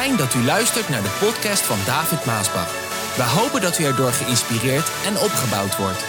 Fijn 0.00 0.16
dat 0.16 0.34
u 0.34 0.42
luistert 0.44 0.88
naar 0.88 1.02
de 1.02 1.16
podcast 1.20 1.62
van 1.62 1.76
David 1.86 2.24
Maasbach. 2.24 2.72
We 3.16 3.22
hopen 3.22 3.60
dat 3.60 3.78
u 3.78 3.84
erdoor 3.84 4.12
geïnspireerd 4.12 4.88
en 5.06 5.14
opgebouwd 5.26 5.76
wordt. 5.76 6.04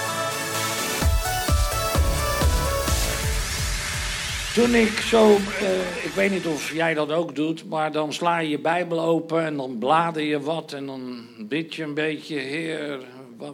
Toen 4.53 4.75
ik 4.75 4.99
zo, 4.99 5.35
eh, 5.35 6.05
ik 6.05 6.11
weet 6.15 6.31
niet 6.31 6.45
of 6.45 6.73
jij 6.73 6.93
dat 6.93 7.11
ook 7.11 7.35
doet, 7.35 7.65
maar 7.65 7.91
dan 7.91 8.13
sla 8.13 8.37
je 8.37 8.49
je 8.49 8.59
Bijbel 8.59 9.01
open 9.01 9.45
en 9.45 9.57
dan 9.57 9.77
blader 9.77 10.23
je 10.23 10.39
wat 10.39 10.73
en 10.73 10.85
dan 10.85 11.27
bid 11.39 11.75
je 11.75 11.83
een 11.83 11.93
beetje, 11.93 12.35
Heer, 12.35 13.03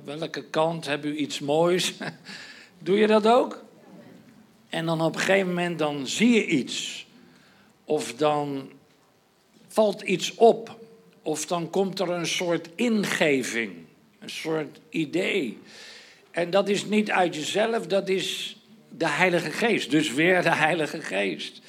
welke 0.04 0.44
kant 0.44 0.86
heb 0.86 1.06
u 1.06 1.16
iets 1.16 1.40
moois? 1.40 1.94
Doe 2.86 2.98
je 2.98 3.08
dat 3.08 3.28
ook? 3.28 3.64
En 4.70 4.86
dan 4.86 5.02
op 5.02 5.14
een 5.14 5.20
gegeven 5.20 5.48
moment 5.48 5.80
dan 5.80 6.08
zie 6.08 6.34
je 6.34 6.46
iets. 6.46 7.06
Of 7.86 8.14
dan 8.14 8.70
valt 9.72 10.02
iets 10.02 10.36
op. 10.36 10.80
Of 11.22 11.46
dan 11.46 11.70
komt 11.70 12.00
er 12.00 12.10
een 12.10 12.28
soort 12.28 12.70
ingeving, 12.76 13.72
een 14.20 14.30
soort 14.30 14.80
idee. 14.90 15.58
En 16.32 16.50
dat 16.50 16.70
is 16.70 16.86
niet 16.86 17.12
uit 17.12 17.36
jezelf, 17.36 17.88
dat 17.88 18.10
is 18.10 18.58
de 18.90 19.10
Heilige 19.10 19.52
Geest. 19.52 19.92
Dus 19.92 20.14
weer 20.14 20.42
de 20.42 20.56
Heilige 20.56 21.02
Geest. 21.02 21.62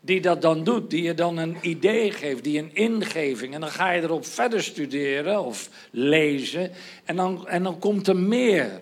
Die 0.00 0.20
dat 0.20 0.42
dan 0.42 0.64
doet, 0.64 0.90
die 0.90 1.02
je 1.02 1.14
dan 1.14 1.36
een 1.36 1.56
idee 1.62 2.10
geeft, 2.10 2.44
die 2.44 2.58
een 2.58 2.74
ingeving. 2.74 3.54
En 3.54 3.60
dan 3.60 3.70
ga 3.70 3.90
je 3.90 4.02
erop 4.02 4.26
verder 4.26 4.62
studeren 4.62 5.44
of 5.44 5.68
lezen. 5.90 6.70
En 7.04 7.16
dan, 7.16 7.48
en 7.48 7.62
dan 7.62 7.78
komt 7.78 8.08
er 8.08 8.16
meer. 8.16 8.80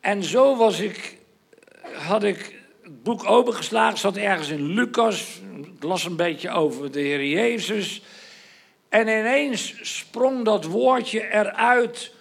En 0.00 0.22
zo 0.22 0.56
was 0.56 0.80
ik, 0.80 1.18
had 1.92 2.24
ik 2.24 2.53
boek 3.04 3.24
opengeslagen, 3.24 3.98
zat 3.98 4.16
ergens 4.16 4.48
in 4.48 4.66
Lucas. 4.66 5.40
Ik 5.56 5.82
las 5.82 6.04
een 6.04 6.16
beetje 6.16 6.50
over 6.50 6.92
de 6.92 7.00
Heer 7.00 7.24
Jezus. 7.24 8.02
En 8.88 9.00
ineens 9.00 9.74
sprong 9.80 10.44
dat 10.44 10.64
woordje 10.64 11.32
eruit 11.32 12.12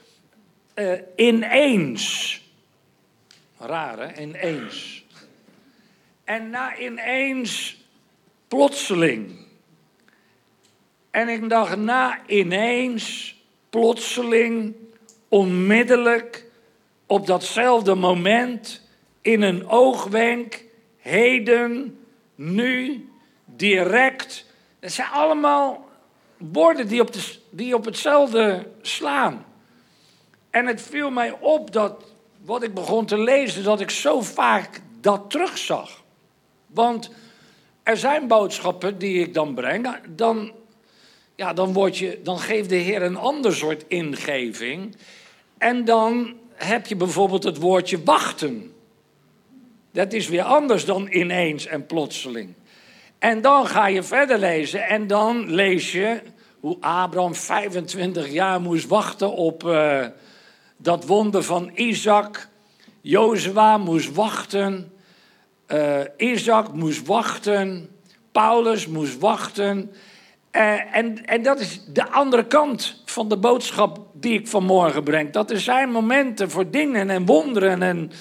eh, 0.74 0.92
ineens. 1.16 2.42
Raar 3.58 3.98
hè, 4.00 4.22
ineens. 4.22 5.04
En 6.24 6.50
na 6.50 6.78
ineens 6.78 7.78
plotseling. 8.48 9.42
En 11.12 11.30
ik 11.30 11.50
dacht 11.50 11.76
na 11.76 12.20
ineens, 12.28 13.36
plotseling, 13.70 14.76
onmiddellijk, 15.28 16.46
op 17.06 17.28
datzelfde 17.28 17.96
moment, 17.96 18.82
in 19.22 19.42
een 19.42 19.68
oogwenk, 19.68 20.63
heden, 21.04 22.00
nu, 22.36 23.08
direct. 23.46 24.46
Het 24.80 24.94
zijn 24.94 25.08
allemaal 25.08 25.90
woorden 26.38 26.88
die 26.88 27.02
op, 27.02 27.14
de, 27.14 27.36
die 27.50 27.76
op 27.76 27.86
hetzelfde 27.86 28.68
slaan. 28.82 29.46
En 30.50 30.66
het 30.66 30.82
viel 30.82 31.10
mij 31.10 31.32
op 31.40 31.72
dat 31.72 32.04
wat 32.46 32.64
ik 32.64 32.74
begon 32.74 33.06
te 33.06 33.18
lezen, 33.18 33.64
dat 33.64 33.82
ik 33.82 33.90
zo 33.90 34.22
vaak 34.22 34.82
dat 35.02 35.30
terugzag. 35.30 36.04
Want 36.68 37.10
er 37.84 37.98
zijn 37.98 38.28
boodschappen 38.28 38.98
die 38.98 39.22
ik 39.22 39.34
dan 39.34 39.54
breng, 39.54 39.88
dan, 40.10 40.52
ja, 41.36 41.54
dan, 41.54 41.74
word 41.74 41.98
je, 41.98 42.20
dan 42.24 42.40
geeft 42.40 42.70
de 42.70 42.76
Heer 42.76 43.02
een 43.02 43.18
ander 43.18 43.56
soort 43.56 43.86
ingeving. 43.88 44.96
En 45.58 45.86
dan 45.86 46.34
heb 46.54 46.88
je 46.88 46.96
bijvoorbeeld 46.96 47.44
het 47.44 47.58
woordje 47.58 48.04
wachten. 48.04 48.73
Dat 49.94 50.14
is 50.14 50.28
weer 50.28 50.44
anders 50.44 50.86
dan 50.86 51.08
ineens 51.12 51.66
en 51.66 51.86
plotseling. 51.86 52.54
En 53.20 53.42
dan 53.42 53.68
ga 53.68 53.88
je 53.88 54.04
verder 54.04 54.38
lezen 54.38 54.88
en 54.88 55.08
dan 55.08 55.54
lees 55.54 55.92
je 55.92 56.22
hoe 56.60 56.78
Abraham 56.80 57.36
25 57.36 58.30
jaar 58.30 58.62
moest 58.62 58.88
wachten 58.88 59.32
op 59.32 59.64
uh, 59.64 60.06
dat 60.78 61.06
wonder 61.06 61.44
van 61.44 61.72
Isaac. 61.74 62.48
Jozua 63.02 63.78
moest 63.78 64.14
wachten. 64.14 64.92
Uh, 65.68 66.00
Isaac 66.18 66.74
moest 66.74 67.08
wachten. 67.08 67.90
Paulus 68.32 68.88
moest 68.88 69.20
wachten. 69.20 69.92
Uh, 70.52 70.96
en, 70.96 71.26
en 71.26 71.44
dat 71.44 71.60
is 71.60 71.82
de 71.86 72.12
andere 72.12 72.46
kant 72.46 73.02
van 73.06 73.30
de 73.30 73.38
boodschap 73.38 74.00
die 74.14 74.40
ik 74.40 74.48
vanmorgen 74.48 75.04
breng. 75.04 75.32
Dat 75.32 75.52
er 75.52 75.60
zijn 75.60 75.92
momenten 75.92 76.50
voor 76.50 76.70
dingen 76.70 77.10
en 77.10 77.26
wonderen 77.26 77.82
en, 77.82 78.12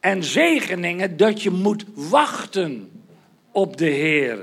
en 0.00 0.24
zegeningen 0.24 1.16
dat 1.16 1.42
je 1.42 1.50
moet 1.50 1.84
wachten 1.94 3.02
op 3.52 3.76
de 3.76 3.88
Heer. 3.88 4.38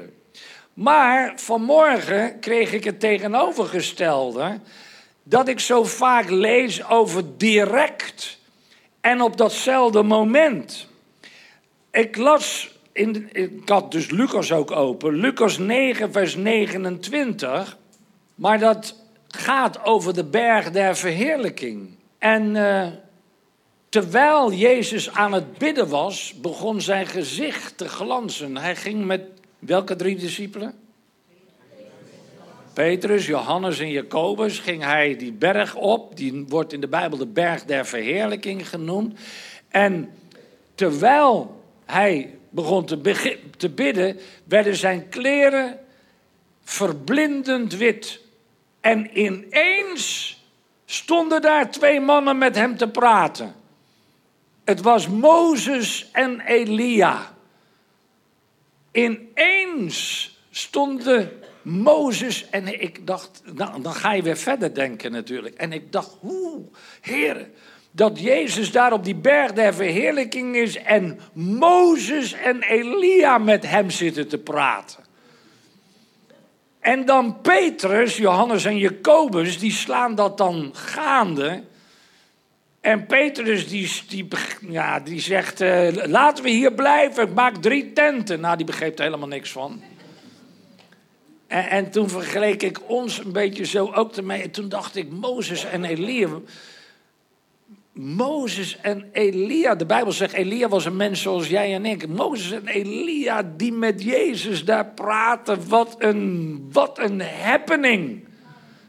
Maar 0.74 1.34
vanmorgen 1.36 2.40
kreeg 2.40 2.74
ik 2.74 2.84
het 2.84 3.00
tegenovergestelde. 3.00 4.60
Dat 5.24 5.48
ik 5.48 5.60
zo 5.60 5.84
vaak 5.84 6.30
lees 6.30 6.90
over 6.90 7.24
direct 7.38 8.40
en 9.02 9.22
op 9.22 9.38
datzelfde 9.38 10.04
moment. 10.04 10.88
Ik 11.92 12.18
las, 12.18 12.76
in, 12.92 13.30
ik 13.32 13.70
had 13.70 13.92
dus 13.92 14.10
Lucas 14.10 14.52
ook 14.52 14.72
open, 14.72 15.14
Lucas 15.14 15.58
9, 15.58 16.12
vers 16.12 16.36
29. 16.36 17.78
Maar 18.36 18.60
dat 18.60 18.96
gaat 19.28 19.86
over 19.86 20.14
de 20.14 20.24
berg 20.24 20.72
der 20.72 20.96
verheerlijking. 20.96 21.90
En 22.18 22.56
uh, 22.56 22.88
terwijl 23.90 24.54
Jezus 24.54 25.12
aan 25.12 25.34
het 25.34 25.58
bidden 25.58 25.90
was, 25.90 26.34
begon 26.42 26.82
zijn 26.82 27.08
gezicht 27.08 27.78
te 27.78 27.88
glanzen. 27.90 28.58
Hij 28.58 28.76
ging 28.76 29.06
met 29.06 29.22
welke 29.60 29.96
drie 29.96 30.16
discipelen? 30.16 30.74
Petrus, 32.74 33.26
Johannes 33.26 33.80
en 33.80 33.92
Jacobus 33.92 34.60
ging 34.60 34.84
hij 34.84 35.16
die 35.16 35.32
berg 35.32 35.76
op. 35.76 36.18
Die 36.18 36.46
wordt 36.48 36.74
in 36.74 36.82
de 36.82 36.88
Bijbel 36.88 37.18
de 37.18 37.28
berg 37.28 37.66
der 37.66 37.86
verheerlijking 37.86 38.70
genoemd. 38.70 39.20
En 39.68 40.10
terwijl 40.76 41.62
hij 41.86 42.36
begon 42.50 42.86
te, 42.86 43.38
te 43.58 43.70
bidden, 43.70 44.20
werden 44.44 44.76
zijn 44.76 45.10
kleren 45.10 45.80
verblindend 46.64 47.76
wit. 47.76 48.20
En 48.82 49.20
ineens 49.20 50.38
stonden 50.86 51.42
daar 51.42 51.72
twee 51.72 52.00
mannen 52.00 52.38
met 52.38 52.56
hem 52.56 52.78
te 52.78 52.88
praten. 52.88 53.56
Het 54.68 54.82
was 54.82 55.08
Mozes 55.08 56.10
en 56.12 56.40
Elia. 56.40 57.34
Ineens 58.92 60.32
stonden 60.50 61.32
Mozes 61.62 62.50
en 62.50 62.82
ik 62.82 63.08
dacht, 63.08 63.42
nou, 63.54 63.82
dan 63.82 63.94
ga 63.94 64.14
je 64.14 64.22
weer 64.22 64.38
verder 64.38 64.74
denken 64.74 65.12
natuurlijk. 65.12 65.56
En 65.56 65.72
ik 65.72 65.92
dacht, 65.92 66.16
hoe, 66.20 66.62
heren, 67.02 67.54
dat 67.92 68.20
Jezus 68.20 68.72
daar 68.72 68.94
op 68.94 69.04
die 69.04 69.16
berg 69.16 69.54
der 69.54 69.74
verheerlijking 69.74 70.56
is 70.56 70.78
en 70.78 71.20
Mozes 71.34 72.34
en 72.34 72.62
Elia 72.62 73.38
met 73.38 73.70
hem 73.70 73.90
zitten 73.90 74.28
te 74.28 74.38
praten. 74.38 75.04
En 76.80 77.06
dan 77.06 77.42
Petrus, 77.42 78.18
Johannes 78.18 78.66
en 78.66 78.78
Jacobus, 78.78 79.60
die 79.60 79.72
slaan 79.72 80.16
dat 80.16 80.38
dan 80.38 80.72
gaande. 80.74 81.64
En 82.88 83.06
Petrus 83.06 83.68
die, 83.68 83.92
die, 84.08 84.28
ja, 84.70 85.00
die 85.00 85.20
zegt, 85.20 85.62
uh, 85.62 85.88
laten 85.92 86.44
we 86.44 86.50
hier 86.50 86.74
blijven, 86.74 87.24
ik 87.24 87.34
maak 87.34 87.56
drie 87.56 87.94
tenten. 87.94 88.40
Nou, 88.40 88.58
die 88.58 88.66
begreep 88.66 88.98
er 88.98 89.04
helemaal 89.04 89.28
niks 89.28 89.52
van. 89.52 89.82
En, 91.48 91.70
en, 91.70 91.92
toen 91.92 92.10
vergeleek 92.10 92.64
ik 92.64 92.90
ons 92.90 93.20
een 93.20 93.32
beetje 93.32 93.66
zo 93.66 93.92
ook 93.94 94.16
ermee. 94.16 94.42
En 94.42 94.52
toen 94.52 94.70
dacht 94.70 94.96
ik, 94.96 95.12
Mozes 95.12 95.66
en 95.66 95.84
Elia. 95.84 96.30
Mozes 97.94 98.78
en 98.82 99.10
Elia, 99.12 99.76
de 99.76 99.86
Bijbel 99.86 100.12
zegt, 100.12 100.34
Elia 100.34 100.68
was 100.68 100.86
een 100.86 100.96
mens 100.96 101.22
zoals 101.22 101.48
jij 101.48 101.74
en 101.74 101.86
ik. 101.86 102.08
Mozes 102.08 102.52
en 102.52 102.68
Elia 102.68 103.52
die 103.58 103.72
met 103.72 104.04
Jezus 104.04 104.66
daar 104.66 104.86
praten. 104.86 105.68
Wat 105.68 105.96
een, 106.00 106.70
wat 106.72 107.00
een 107.00 107.22
happening. 107.22 108.28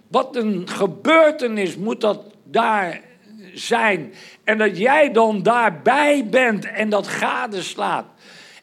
Wat 0.09 0.37
een 0.37 0.69
gebeurtenis 0.69 1.77
moet 1.77 2.01
dat 2.01 2.21
daar 2.45 3.07
zijn. 3.55 4.15
En 4.45 4.59
dat 4.59 4.79
jij 4.79 5.13
dan 5.13 5.43
daarbij 5.43 6.27
bent 6.27 6.65
en 6.65 6.89
dat 6.89 7.09
gadeslaat. 7.09 8.07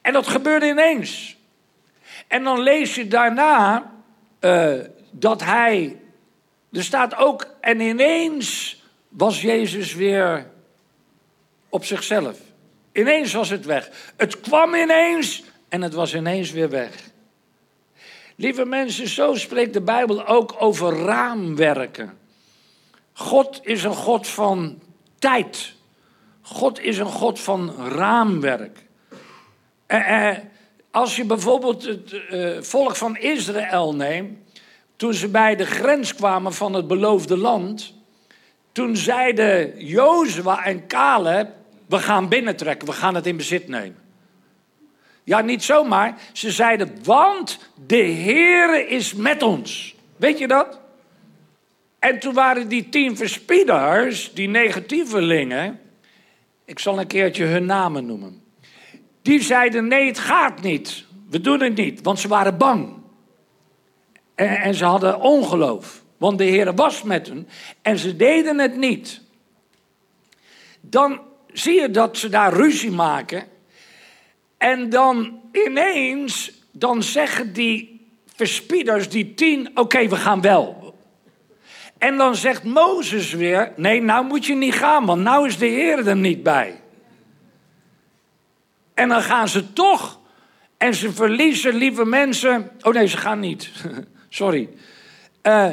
En 0.01 0.13
dat 0.13 0.27
gebeurde 0.27 0.67
ineens. 0.67 1.37
En 2.27 2.43
dan 2.43 2.59
lees 2.59 2.95
je 2.95 3.07
daarna 3.07 3.91
uh, 4.41 4.73
dat 5.11 5.43
hij. 5.43 5.99
Er 6.71 6.83
staat 6.83 7.15
ook. 7.15 7.55
En 7.61 7.79
ineens 7.79 8.81
was 9.09 9.41
Jezus 9.41 9.95
weer 9.95 10.47
op 11.69 11.85
zichzelf. 11.85 12.37
Ineens 12.91 13.33
was 13.33 13.49
het 13.49 13.65
weg. 13.65 14.13
Het 14.17 14.39
kwam 14.39 14.75
ineens 14.75 15.43
en 15.69 15.81
het 15.81 15.93
was 15.93 16.15
ineens 16.15 16.51
weer 16.51 16.69
weg. 16.69 16.91
Lieve 18.35 18.65
mensen, 18.65 19.07
zo 19.07 19.33
spreekt 19.33 19.73
de 19.73 19.81
Bijbel 19.81 20.27
ook 20.27 20.55
over 20.57 20.97
raamwerken. 20.97 22.17
God 23.17 23.59
is 23.63 23.83
een 23.83 23.95
God 23.95 24.27
van 24.27 24.81
tijd. 25.19 25.73
God 26.41 26.79
is 26.79 26.97
een 26.97 27.05
God 27.05 27.39
van 27.39 27.87
raamwerk. 27.87 28.85
Uh, 29.87 30.09
uh, 30.09 30.37
als 30.91 31.15
je 31.15 31.25
bijvoorbeeld 31.25 31.83
het 31.83 32.21
uh, 32.31 32.61
volk 32.61 32.95
van 32.95 33.17
Israël 33.17 33.95
neemt, 33.95 34.37
toen 34.95 35.13
ze 35.13 35.27
bij 35.27 35.55
de 35.55 35.65
grens 35.65 36.15
kwamen 36.15 36.53
van 36.53 36.73
het 36.73 36.87
beloofde 36.87 37.37
land, 37.37 37.93
toen 38.71 38.95
zeiden 38.95 39.85
Jozua 39.85 40.63
en 40.63 40.87
Caleb, 40.87 41.49
we 41.85 41.99
gaan 41.99 42.29
binnentrekken, 42.29 42.87
we 42.87 42.93
gaan 42.93 43.15
het 43.15 43.25
in 43.25 43.37
bezit 43.37 43.67
nemen. 43.67 44.03
Ja, 45.23 45.41
niet 45.41 45.63
zomaar. 45.63 46.17
Ze 46.33 46.51
zeiden, 46.51 46.97
want 47.03 47.59
de 47.87 48.03
Heere 48.03 48.87
is 48.87 49.13
met 49.13 49.43
ons. 49.43 49.95
Weet 50.15 50.37
je 50.37 50.47
dat? 50.47 50.79
En 52.05 52.19
toen 52.19 52.33
waren 52.33 52.67
die 52.67 52.89
tien 52.89 53.17
verspieders, 53.17 54.33
die 54.33 54.47
negatievelingen, 54.47 55.79
ik 56.65 56.79
zal 56.79 56.99
een 56.99 57.07
keertje 57.07 57.45
hun 57.45 57.65
namen 57.65 58.05
noemen. 58.05 58.43
Die 59.21 59.41
zeiden, 59.41 59.87
nee, 59.87 60.07
het 60.07 60.19
gaat 60.19 60.61
niet. 60.61 61.05
We 61.29 61.41
doen 61.41 61.61
het 61.61 61.75
niet, 61.75 62.01
want 62.01 62.19
ze 62.19 62.27
waren 62.27 62.57
bang. 62.57 62.93
En, 64.35 64.47
en 64.47 64.73
ze 64.73 64.85
hadden 64.85 65.19
ongeloof, 65.19 66.03
want 66.17 66.37
de 66.37 66.43
Heer 66.43 66.75
was 66.75 67.03
met 67.03 67.27
hen. 67.27 67.47
En 67.81 67.97
ze 67.97 68.15
deden 68.15 68.59
het 68.59 68.77
niet. 68.77 69.21
Dan 70.81 71.19
zie 71.53 71.81
je 71.81 71.91
dat 71.91 72.17
ze 72.17 72.29
daar 72.29 72.53
ruzie 72.53 72.91
maken. 72.91 73.43
En 74.57 74.89
dan 74.89 75.39
ineens, 75.51 76.51
dan 76.71 77.03
zeggen 77.03 77.53
die 77.53 78.07
verspieders, 78.35 79.09
die 79.09 79.33
tien, 79.33 79.71
oké, 79.73 80.07
we 80.07 80.15
gaan 80.15 80.41
wel. 80.41 80.84
En 81.97 82.17
dan 82.17 82.35
zegt 82.35 82.63
Mozes 82.63 83.33
weer, 83.33 83.71
nee, 83.75 84.01
nou 84.01 84.25
moet 84.25 84.45
je 84.45 84.55
niet 84.55 84.73
gaan, 84.73 85.05
want 85.05 85.21
nou 85.21 85.47
is 85.47 85.57
de 85.57 85.65
Heer 85.65 86.07
er 86.07 86.15
niet 86.15 86.43
bij. 86.43 86.81
En 88.93 89.09
dan 89.09 89.21
gaan 89.21 89.47
ze 89.47 89.73
toch. 89.73 90.19
En 90.77 90.93
ze 90.93 91.11
verliezen, 91.11 91.75
lieve 91.75 92.05
mensen. 92.05 92.71
Oh 92.81 92.93
nee, 92.93 93.07
ze 93.07 93.17
gaan 93.17 93.39
niet. 93.39 93.71
Sorry. 94.29 94.69
Uh, 95.43 95.69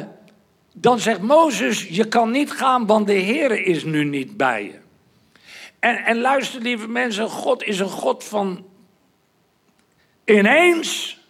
dan 0.73 0.99
zegt 0.99 1.21
Mozes, 1.21 1.87
je 1.87 2.07
kan 2.07 2.31
niet 2.31 2.51
gaan, 2.51 2.85
want 2.85 3.07
de 3.07 3.13
Heer 3.13 3.65
is 3.65 3.83
nu 3.83 4.03
niet 4.03 4.37
bij 4.37 4.63
je. 4.63 4.79
En, 5.79 5.97
en 5.97 6.21
luister, 6.21 6.61
lieve 6.61 6.87
mensen, 6.87 7.29
God 7.29 7.63
is 7.63 7.79
een 7.79 7.89
God 7.89 8.23
van 8.23 8.65
ineens. 10.25 11.21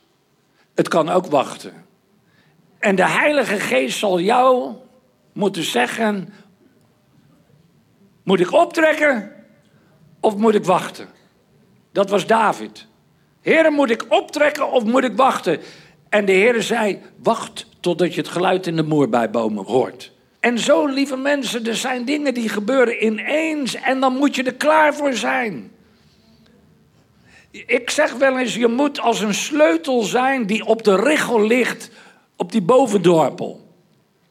Het 0.76 0.88
kan 0.88 1.10
ook 1.10 1.26
wachten. 1.26 1.86
En 2.80 2.96
de 2.96 3.08
Heilige 3.08 3.60
Geest 3.60 3.98
zal 3.98 4.20
jou 4.20 4.76
moeten 5.34 5.64
zeggen: 5.64 6.34
moet 8.24 8.40
ik 8.40 8.52
optrekken 8.52 9.32
of 10.20 10.36
moet 10.36 10.56
ik 10.56 10.66
wachten? 10.66 11.08
Dat 11.92 12.10
was 12.10 12.28
David. 12.28 12.88
Heren, 13.42 13.74
moet 13.74 13.90
ik 13.90 14.06
optrekken 14.08 14.72
of 14.72 14.84
moet 14.84 15.04
ik 15.04 15.16
wachten? 15.16 15.60
En 16.10 16.26
de 16.26 16.32
Heer 16.32 16.62
zei: 16.62 17.02
wacht 17.18 17.66
totdat 17.80 18.14
je 18.14 18.22
het 18.22 18.30
geluid 18.30 18.68
in 18.68 18.76
de 18.76 18.84
moerbijbomen 18.84 19.66
hoort. 19.66 20.12
En 20.40 20.60
zo, 20.60 20.86
lieve 20.86 21.18
mensen, 21.18 21.66
er 21.66 21.76
zijn 21.76 22.06
dingen 22.06 22.34
die 22.34 22.50
gebeuren 22.50 23.06
ineens 23.06 23.76
en 23.76 24.00
dan 24.00 24.16
moet 24.16 24.36
je 24.36 24.44
er 24.44 24.56
klaar 24.56 24.96
voor 24.96 25.14
zijn. 25.14 25.72
Ik 27.52 27.90
zeg 27.90 28.14
wel 28.14 28.40
eens, 28.40 28.56
je 28.56 28.68
moet 28.68 29.00
als 29.00 29.22
een 29.22 29.34
sleutel 29.34 30.02
zijn 30.02 30.46
die 30.46 30.66
op 30.66 30.84
de 30.84 30.96
richel 30.96 31.42
ligt, 31.42 31.90
op 32.36 32.52
die 32.52 32.62
bovendorpel 32.62 33.63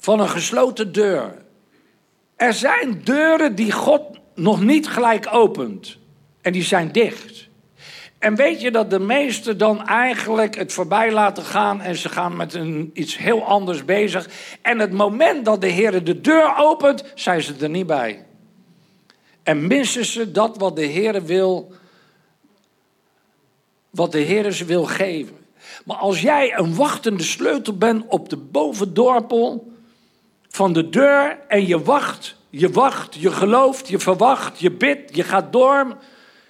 van 0.02 0.20
een 0.20 0.28
gesloten 0.28 0.92
deur. 0.92 1.34
Er 2.36 2.52
zijn 2.52 3.00
deuren 3.04 3.54
die 3.54 3.72
God 3.72 4.02
nog 4.34 4.60
niet 4.60 4.88
gelijk 4.88 5.28
opent 5.30 5.96
en 6.40 6.52
die 6.52 6.62
zijn 6.62 6.92
dicht. 6.92 7.48
En 8.18 8.34
weet 8.34 8.60
je 8.60 8.70
dat 8.70 8.90
de 8.90 8.98
meesten 8.98 9.58
dan 9.58 9.86
eigenlijk 9.86 10.56
het 10.56 10.72
voorbij 10.72 11.12
laten 11.12 11.42
gaan 11.42 11.80
en 11.80 11.96
ze 11.96 12.08
gaan 12.08 12.36
met 12.36 12.54
een, 12.54 12.90
iets 12.94 13.18
heel 13.18 13.44
anders 13.44 13.84
bezig. 13.84 14.28
En 14.62 14.78
het 14.78 14.92
moment 14.92 15.44
dat 15.44 15.60
de 15.60 15.66
Heer 15.66 16.04
de 16.04 16.20
deur 16.20 16.54
opent, 16.56 17.04
zijn 17.14 17.42
ze 17.42 17.54
er 17.60 17.70
niet 17.70 17.86
bij. 17.86 18.24
En 19.42 19.66
missen 19.66 20.04
ze 20.04 20.32
dat 20.32 20.58
wat 20.58 20.76
de 20.76 20.84
Heer 20.84 21.24
wil, 21.24 21.72
wat 23.90 24.12
de 24.12 24.20
Heer 24.20 24.52
ze 24.52 24.64
wil 24.64 24.84
geven. 24.84 25.36
Maar 25.84 25.96
als 25.96 26.20
jij 26.20 26.58
een 26.58 26.74
wachtende 26.74 27.22
sleutel 27.22 27.76
bent 27.76 28.04
op 28.08 28.28
de 28.28 28.36
bovendorpel 28.36 29.71
van 30.52 30.72
de 30.72 30.88
deur 30.88 31.38
en 31.48 31.66
je 31.66 31.82
wacht, 31.82 32.36
je 32.50 32.70
wacht, 32.70 33.14
je 33.14 33.32
gelooft, 33.32 33.88
je 33.88 33.98
verwacht, 33.98 34.60
je 34.60 34.70
bidt, 34.70 35.16
je 35.16 35.22
gaat 35.22 35.52
door 35.52 35.96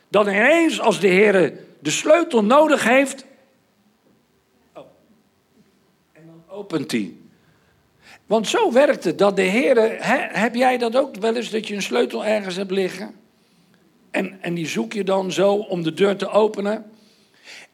dan 0.09 0.29
ineens 0.29 0.81
als 0.81 1.01
de 1.01 1.09
Heer 1.09 1.53
de 1.81 1.91
sleutel 1.91 2.45
nodig 2.45 2.85
heeft. 2.85 3.25
Oh. 4.75 4.85
En 6.13 6.23
dan 6.27 6.57
opent 6.57 6.91
hij. 6.91 7.15
Want 8.27 8.49
zo 8.49 8.73
werkt 8.73 9.05
het 9.05 9.19
dat 9.19 9.37
de 9.37 9.43
Heer. 9.43 9.97
Heb 10.39 10.55
jij 10.55 10.79
dat 10.79 10.97
ook 10.97 11.17
wel 11.17 11.37
eens 11.37 11.51
dat 11.51 11.69
je 11.69 11.75
een 11.75 11.83
sleutel 11.83 12.25
ergens 12.25 12.57
hebt 12.57 12.71
liggen? 12.71 13.15
En, 14.11 14.39
en 14.41 14.55
die 14.55 14.67
zoek 14.67 14.93
je 14.93 15.05
dan 15.05 15.33
zo 15.33 15.55
om 15.55 15.83
de 15.83 15.95
deur 15.95 16.17
te 16.17 16.29
openen. 16.29 16.92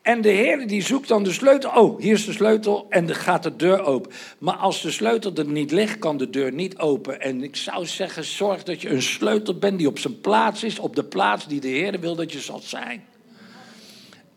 En 0.02 0.20
de 0.20 0.28
Heer 0.28 0.66
die 0.66 0.82
zoekt 0.82 1.08
dan 1.08 1.22
de 1.22 1.32
sleutel. 1.32 1.70
Oh, 1.70 2.00
hier 2.00 2.12
is 2.12 2.24
de 2.24 2.32
sleutel 2.32 2.86
en 2.88 3.06
dan 3.06 3.16
gaat 3.16 3.42
de 3.42 3.56
deur 3.56 3.84
open. 3.84 4.12
Maar 4.38 4.56
als 4.56 4.82
de 4.82 4.90
sleutel 4.90 5.32
er 5.34 5.46
niet 5.46 5.70
ligt, 5.70 5.98
kan 5.98 6.16
de 6.16 6.30
deur 6.30 6.52
niet 6.52 6.78
open. 6.78 7.20
En 7.20 7.42
ik 7.42 7.56
zou 7.56 7.86
zeggen, 7.86 8.24
zorg 8.24 8.62
dat 8.62 8.82
je 8.82 8.90
een 8.90 9.02
sleutel 9.02 9.58
bent 9.58 9.78
die 9.78 9.88
op 9.88 9.98
zijn 9.98 10.20
plaats 10.20 10.64
is. 10.64 10.78
Op 10.78 10.96
de 10.96 11.04
plaats 11.04 11.46
die 11.46 11.60
de 11.60 11.68
Heer 11.68 12.00
wil 12.00 12.14
dat 12.14 12.32
je 12.32 12.40
zal 12.40 12.58
zijn. 12.58 13.04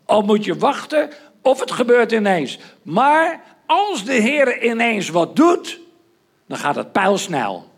Al 0.04 0.22
moet 0.22 0.44
je 0.44 0.56
wachten 0.56 1.10
of 1.42 1.60
het 1.60 1.70
gebeurt 1.70 2.12
ineens. 2.12 2.58
Maar 2.82 3.42
als 3.66 4.04
de 4.04 4.12
Heer 4.12 4.64
ineens 4.64 5.08
wat 5.08 5.36
doet, 5.36 5.80
dan 6.46 6.58
gaat 6.58 6.76
het 6.76 6.92
pijlsnel. 6.92 7.70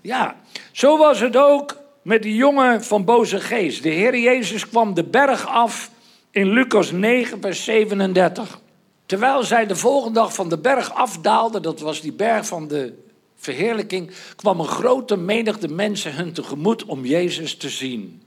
Ja, 0.00 0.36
zo 0.72 0.98
was 0.98 1.20
het 1.20 1.36
ook 1.36 1.76
met 2.02 2.22
die 2.22 2.34
jongen 2.34 2.84
van 2.84 3.04
boze 3.04 3.40
geest. 3.40 3.82
De 3.82 3.88
Heer 3.88 4.18
Jezus 4.18 4.68
kwam 4.68 4.94
de 4.94 5.04
berg 5.04 5.46
af 5.46 5.90
in 6.38 6.52
Lucas 6.52 6.90
9, 6.90 7.40
vers 7.40 7.64
37. 7.64 8.60
Terwijl 9.06 9.42
zij 9.42 9.66
de 9.66 9.76
volgende 9.76 10.20
dag 10.20 10.34
van 10.34 10.48
de 10.48 10.58
berg 10.58 10.94
afdaalden, 10.94 11.62
dat 11.62 11.80
was 11.80 12.00
die 12.00 12.12
berg 12.12 12.46
van 12.46 12.68
de 12.68 12.94
verheerlijking, 13.36 14.10
kwam 14.36 14.60
een 14.60 14.66
grote 14.66 15.16
menigte 15.16 15.68
mensen 15.68 16.14
hun 16.14 16.32
tegemoet 16.32 16.84
om 16.84 17.04
Jezus 17.04 17.56
te 17.56 17.68
zien. 17.68 18.22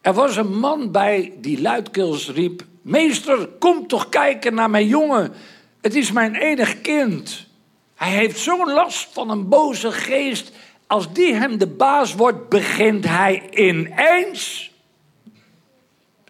Er 0.00 0.12
was 0.12 0.36
een 0.36 0.58
man 0.58 0.90
bij 0.90 1.32
die 1.40 1.60
luidkeels 1.60 2.30
riep: 2.30 2.64
Meester, 2.82 3.48
kom 3.58 3.86
toch 3.86 4.08
kijken 4.08 4.54
naar 4.54 4.70
mijn 4.70 4.86
jongen. 4.86 5.32
Het 5.80 5.94
is 5.94 6.12
mijn 6.12 6.34
enig 6.34 6.80
kind. 6.80 7.46
Hij 7.94 8.10
heeft 8.10 8.38
zo'n 8.38 8.72
last 8.72 9.08
van 9.12 9.30
een 9.30 9.48
boze 9.48 9.92
geest. 9.92 10.52
Als 10.86 11.12
die 11.12 11.34
hem 11.34 11.58
de 11.58 11.66
baas 11.66 12.14
wordt, 12.14 12.48
begint 12.48 13.04
hij 13.04 13.42
ineens 13.50 14.72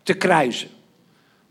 te 0.02 0.14
krijzen. 0.14 0.73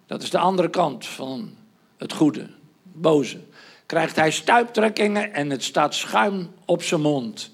Dat 0.05 0.24
is 0.24 0.29
de 0.29 0.38
andere 0.38 0.69
kant 0.69 1.05
van 1.05 1.55
het 1.98 2.13
goede, 2.13 2.50
boze. 2.83 3.39
Krijgt 3.86 4.15
hij 4.15 4.31
stuiptrekkingen 4.31 5.33
en 5.33 5.50
het 5.50 5.63
staat 5.63 5.95
schuim 5.95 6.51
op 6.65 6.83
zijn 6.83 7.01
mond. 7.01 7.51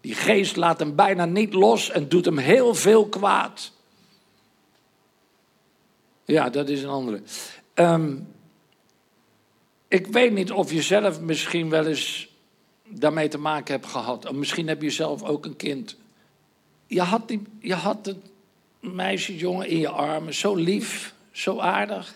Die 0.00 0.14
geest 0.14 0.56
laat 0.56 0.78
hem 0.78 0.94
bijna 0.94 1.24
niet 1.24 1.52
los 1.52 1.90
en 1.90 2.08
doet 2.08 2.24
hem 2.24 2.38
heel 2.38 2.74
veel 2.74 3.08
kwaad. 3.08 3.72
Ja, 6.24 6.50
dat 6.50 6.68
is 6.68 6.82
een 6.82 6.88
andere. 6.88 7.22
Ehm, 7.74 8.16
ik 9.88 10.06
weet 10.06 10.32
niet 10.32 10.52
of 10.52 10.72
je 10.72 10.82
zelf 10.82 11.20
misschien 11.20 11.70
wel 11.70 11.86
eens 11.86 12.28
daarmee 12.88 13.28
te 13.28 13.38
maken 13.38 13.74
hebt 13.74 13.86
gehad. 13.86 14.26
Of 14.26 14.34
misschien 14.34 14.68
heb 14.68 14.82
je 14.82 14.90
zelf 14.90 15.22
ook 15.22 15.44
een 15.44 15.56
kind. 15.56 15.96
Je 16.86 17.02
had, 17.02 17.28
die, 17.28 17.42
je 17.60 17.74
had 17.74 18.06
het 18.06 18.18
meisje, 18.80 19.36
jongen 19.36 19.68
in 19.68 19.78
je 19.78 19.88
armen, 19.88 20.34
zo 20.34 20.54
lief. 20.54 21.14
Zo 21.40 21.58
aardig. 21.58 22.14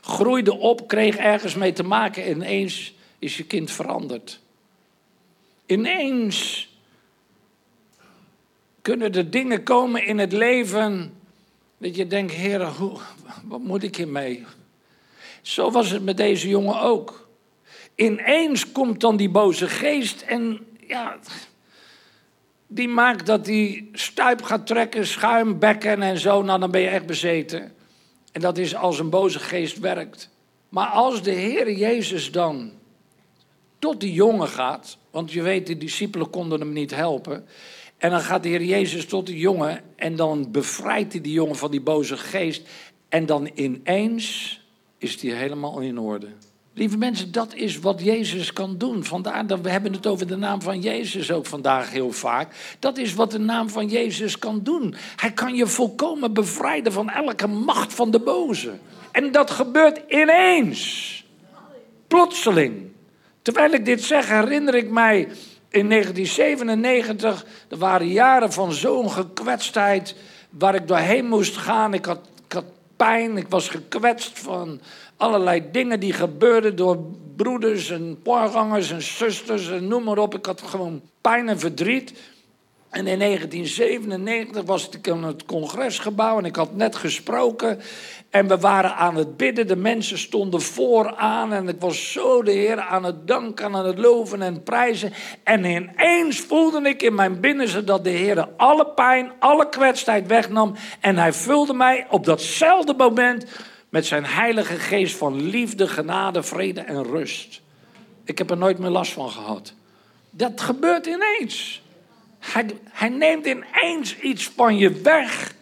Groeide 0.00 0.54
op, 0.54 0.88
kreeg 0.88 1.16
ergens 1.16 1.54
mee 1.54 1.72
te 1.72 1.82
maken 1.82 2.24
en 2.24 2.30
ineens 2.30 2.94
is 3.18 3.36
je 3.36 3.44
kind 3.44 3.70
veranderd. 3.70 4.40
Ineens 5.66 6.68
kunnen 8.82 9.14
er 9.14 9.30
dingen 9.30 9.62
komen 9.62 10.06
in 10.06 10.18
het 10.18 10.32
leven 10.32 11.14
dat 11.78 11.96
je 11.96 12.06
denkt, 12.06 12.32
Heer, 12.32 12.66
hoe, 12.66 12.98
wat 13.44 13.60
moet 13.60 13.82
ik 13.82 13.96
hiermee? 13.96 14.44
Zo 15.42 15.70
was 15.70 15.90
het 15.90 16.04
met 16.04 16.16
deze 16.16 16.48
jongen 16.48 16.80
ook. 16.80 17.28
Ineens 17.94 18.72
komt 18.72 19.00
dan 19.00 19.16
die 19.16 19.30
boze 19.30 19.68
geest 19.68 20.20
en 20.20 20.66
ja, 20.86 21.18
die 22.66 22.88
maakt 22.88 23.26
dat 23.26 23.46
hij 23.46 23.88
stuip 23.92 24.42
gaat 24.42 24.66
trekken, 24.66 25.06
schuimbekken 25.06 26.02
en 26.02 26.18
zo. 26.18 26.42
Nou, 26.42 26.60
dan 26.60 26.70
ben 26.70 26.80
je 26.80 26.88
echt 26.88 27.06
bezeten. 27.06 27.76
En 28.32 28.40
dat 28.40 28.58
is 28.58 28.74
als 28.74 28.98
een 28.98 29.10
boze 29.10 29.38
geest 29.38 29.78
werkt. 29.78 30.30
Maar 30.68 30.86
als 30.86 31.22
de 31.22 31.30
Heer 31.30 31.72
Jezus 31.72 32.32
dan 32.32 32.72
tot 33.78 34.00
die 34.00 34.12
jongen 34.12 34.48
gaat, 34.48 34.98
want 35.10 35.32
je 35.32 35.42
weet, 35.42 35.66
de 35.66 35.76
discipelen 35.76 36.30
konden 36.30 36.60
hem 36.60 36.72
niet 36.72 36.94
helpen. 36.94 37.46
En 37.96 38.10
dan 38.10 38.20
gaat 38.20 38.42
de 38.42 38.48
Heer 38.48 38.64
Jezus 38.64 39.06
tot 39.06 39.26
die 39.26 39.38
jongen 39.38 39.82
en 39.96 40.16
dan 40.16 40.50
bevrijdt 40.50 41.12
hij 41.12 41.22
die 41.22 41.32
jongen 41.32 41.56
van 41.56 41.70
die 41.70 41.80
boze 41.80 42.16
geest. 42.16 42.68
En 43.08 43.26
dan 43.26 43.50
ineens 43.54 44.60
is 44.98 45.22
hij 45.22 45.30
helemaal 45.30 45.80
in 45.80 45.98
orde. 45.98 46.28
Lieve 46.78 46.96
mensen, 46.96 47.32
dat 47.32 47.54
is 47.54 47.78
wat 47.78 48.00
Jezus 48.02 48.52
kan 48.52 48.78
doen. 48.78 49.04
Vandaar 49.04 49.46
dat 49.46 49.60
we 49.60 49.70
hebben 49.70 49.92
het 49.92 50.06
over 50.06 50.26
de 50.26 50.36
naam 50.36 50.62
van 50.62 50.80
Jezus 50.80 51.30
ook 51.30 51.46
vandaag 51.46 51.90
heel 51.90 52.12
vaak. 52.12 52.76
Dat 52.78 52.98
is 52.98 53.14
wat 53.14 53.30
de 53.30 53.38
naam 53.38 53.70
van 53.70 53.88
Jezus 53.88 54.38
kan 54.38 54.60
doen. 54.62 54.94
Hij 55.16 55.32
kan 55.32 55.54
je 55.54 55.66
volkomen 55.66 56.32
bevrijden 56.32 56.92
van 56.92 57.10
elke 57.10 57.46
macht 57.46 57.94
van 57.94 58.10
de 58.10 58.20
boze. 58.20 58.72
En 59.12 59.32
dat 59.32 59.50
gebeurt 59.50 60.00
ineens. 60.08 61.24
Plotseling. 62.08 62.86
Terwijl 63.42 63.72
ik 63.72 63.84
dit 63.84 64.02
zeg, 64.02 64.28
herinner 64.28 64.74
ik 64.74 64.90
mij 64.90 65.18
in 65.68 65.88
1997. 65.88 67.46
Er 67.68 67.78
waren 67.78 68.08
jaren 68.08 68.52
van 68.52 68.72
zo'n 68.72 69.10
gekwetstheid 69.10 70.14
waar 70.50 70.74
ik 70.74 70.88
doorheen 70.88 71.26
moest 71.26 71.56
gaan. 71.56 71.94
Ik 71.94 72.04
had, 72.04 72.20
pijn, 72.98 73.36
ik 73.36 73.48
was 73.48 73.68
gekwetst 73.68 74.38
van 74.38 74.80
allerlei 75.16 75.62
dingen 75.72 76.00
die 76.00 76.12
gebeurden 76.12 76.76
door 76.76 76.98
broeders 77.36 77.90
en 77.90 78.18
voorgangers 78.24 78.90
en 78.90 79.02
zusters 79.02 79.68
en 79.70 79.88
noem 79.88 80.04
maar 80.04 80.18
op. 80.18 80.34
Ik 80.34 80.46
had 80.46 80.62
gewoon 80.62 81.02
pijn 81.20 81.48
en 81.48 81.58
verdriet. 81.58 82.12
En 82.90 83.06
in 83.06 83.18
1997 83.18 84.64
was 84.64 84.88
ik 84.88 85.06
in 85.06 85.22
het 85.22 85.44
congresgebouw 85.44 86.38
en 86.38 86.44
ik 86.44 86.56
had 86.56 86.74
net 86.74 86.96
gesproken. 86.96 87.80
En 88.30 88.48
we 88.48 88.58
waren 88.58 88.94
aan 88.94 89.16
het 89.16 89.36
bidden, 89.36 89.66
de 89.66 89.76
mensen 89.76 90.18
stonden 90.18 90.60
vooraan 90.60 91.52
en 91.52 91.68
ik 91.68 91.80
was 91.80 92.12
zo 92.12 92.42
de 92.42 92.50
Heer 92.50 92.80
aan 92.80 93.04
het 93.04 93.26
danken, 93.26 93.74
aan 93.74 93.86
het 93.86 93.98
loven 93.98 94.42
en 94.42 94.62
prijzen. 94.62 95.12
En 95.42 95.64
ineens 95.64 96.40
voelde 96.40 96.88
ik 96.88 97.02
in 97.02 97.14
mijn 97.14 97.40
binnenste 97.40 97.84
dat 97.84 98.04
de 98.04 98.10
Heer 98.10 98.48
alle 98.56 98.86
pijn, 98.86 99.32
alle 99.38 99.68
kwetsheid 99.68 100.26
wegnam. 100.26 100.74
En 101.00 101.16
hij 101.16 101.32
vulde 101.32 101.74
mij 101.74 102.06
op 102.10 102.24
datzelfde 102.24 102.94
moment 102.94 103.44
met 103.88 104.06
zijn 104.06 104.24
heilige 104.24 104.76
geest 104.76 105.16
van 105.16 105.42
liefde, 105.42 105.88
genade, 105.88 106.42
vrede 106.42 106.80
en 106.80 107.04
rust. 107.04 107.60
Ik 108.24 108.38
heb 108.38 108.50
er 108.50 108.56
nooit 108.56 108.78
meer 108.78 108.90
last 108.90 109.12
van 109.12 109.30
gehad. 109.30 109.72
Dat 110.30 110.60
gebeurt 110.60 111.06
ineens. 111.06 111.82
Hij, 112.38 113.08
neemt 113.08 113.46
ineens 113.46 114.18
iets 114.18 114.50
van 114.56 114.76
je 114.76 114.92
weg. 114.92 115.54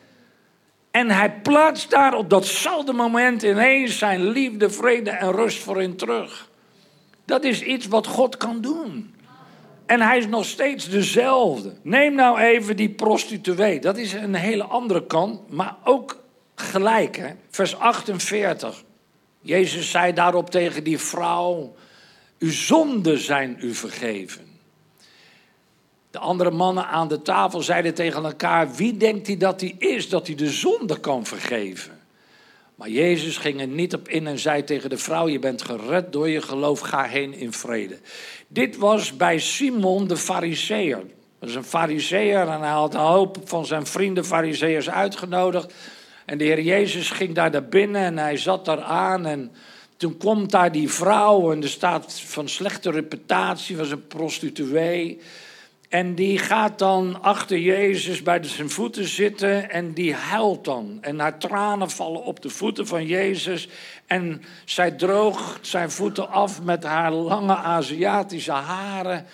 En 0.90 1.10
hij 1.10 1.32
plaatst 1.40 1.90
daar 1.90 2.14
op 2.14 2.30
datzelfde 2.30 2.92
moment 2.92 3.42
ineens 3.42 3.98
zijn 3.98 4.28
liefde, 4.28 4.70
vrede 4.70 5.10
en 5.10 5.32
rust 5.32 5.62
voor 5.62 5.82
in 5.82 5.96
terug. 5.96 6.50
Dat 7.24 7.44
is 7.44 7.62
iets 7.62 7.86
wat 7.86 8.06
God 8.06 8.36
kan 8.36 8.60
doen. 8.60 9.14
En 9.86 10.00
hij 10.00 10.18
is 10.18 10.26
nog 10.26 10.44
steeds 10.44 10.88
dezelfde. 10.88 11.74
Neem 11.82 12.14
nou 12.14 12.38
even 12.38 12.76
die 12.76 12.88
prostituee. 12.88 13.80
Dat 13.80 13.96
is 13.96 14.12
een 14.12 14.34
hele 14.34 14.64
andere 14.64 15.06
kant, 15.06 15.50
maar 15.50 15.76
ook 15.84 16.22
gelijk. 16.54 17.16
Hè? 17.16 17.30
Vers 17.50 17.78
48. 17.78 18.84
Jezus 19.40 19.90
zei 19.90 20.12
daarop 20.12 20.50
tegen 20.50 20.84
die 20.84 20.98
vrouw: 20.98 21.74
Uw 22.38 22.50
zonden 22.50 23.18
zijn 23.18 23.56
u 23.60 23.74
vergeven. 23.74 24.45
De 26.16 26.22
andere 26.22 26.50
mannen 26.50 26.86
aan 26.86 27.08
de 27.08 27.22
tafel 27.22 27.62
zeiden 27.62 27.94
tegen 27.94 28.24
elkaar: 28.24 28.74
Wie 28.74 28.96
denkt 28.96 29.26
hij 29.26 29.36
dat 29.36 29.60
hij 29.60 29.74
is, 29.78 30.08
dat 30.08 30.26
hij 30.26 30.36
de 30.36 30.50
zonde 30.50 31.00
kan 31.00 31.26
vergeven? 31.26 31.98
Maar 32.74 32.88
Jezus 32.88 33.36
ging 33.36 33.60
er 33.60 33.66
niet 33.66 33.94
op 33.94 34.08
in 34.08 34.26
en 34.26 34.38
zei 34.38 34.64
tegen 34.64 34.90
de 34.90 34.98
vrouw: 34.98 35.28
Je 35.28 35.38
bent 35.38 35.62
gered 35.62 36.12
door 36.12 36.28
je 36.28 36.42
geloof, 36.42 36.80
ga 36.80 37.02
heen 37.02 37.34
in 37.34 37.52
vrede. 37.52 37.98
Dit 38.48 38.76
was 38.76 39.16
bij 39.16 39.38
Simon 39.38 40.06
de 40.06 40.16
Fariseer. 40.16 41.02
Dat 41.38 41.48
is 41.48 41.54
een 41.54 41.64
Fariseer 41.64 42.48
en 42.48 42.60
hij 42.60 42.70
had 42.70 42.94
een 42.94 43.00
hoop 43.00 43.38
van 43.44 43.66
zijn 43.66 43.86
vrienden 43.86 44.24
Fariseërs 44.24 44.90
uitgenodigd. 44.90 45.72
En 46.24 46.38
de 46.38 46.44
Heer 46.44 46.60
Jezus 46.60 47.10
ging 47.10 47.34
daar 47.34 47.50
naar 47.50 47.68
binnen 47.68 48.02
en 48.02 48.18
hij 48.18 48.36
zat 48.36 48.64
daar 48.64 48.82
aan. 48.82 49.26
En 49.26 49.52
toen 49.96 50.16
komt 50.16 50.50
daar 50.50 50.72
die 50.72 50.90
vrouw 50.90 51.52
en 51.52 51.62
er 51.62 51.68
staat 51.68 52.20
van 52.20 52.48
slechte 52.48 52.90
reputatie, 52.90 53.76
was 53.76 53.90
een 53.90 54.06
prostituee. 54.06 55.20
En 55.88 56.14
die 56.14 56.38
gaat 56.38 56.78
dan 56.78 57.22
achter 57.22 57.58
Jezus 57.58 58.22
bij 58.22 58.42
zijn 58.42 58.70
voeten 58.70 59.04
zitten 59.04 59.70
en 59.70 59.92
die 59.92 60.14
huilt 60.14 60.64
dan. 60.64 60.98
En 61.00 61.18
haar 61.18 61.38
tranen 61.38 61.90
vallen 61.90 62.22
op 62.22 62.42
de 62.42 62.50
voeten 62.50 62.86
van 62.86 63.06
Jezus. 63.06 63.68
En 64.06 64.42
zij 64.64 64.90
droogt 64.90 65.66
zijn 65.66 65.90
voeten 65.90 66.30
af 66.30 66.62
met 66.62 66.84
haar 66.84 67.12
lange 67.12 67.56
Aziatische 67.56 68.52
haren. 68.52 69.26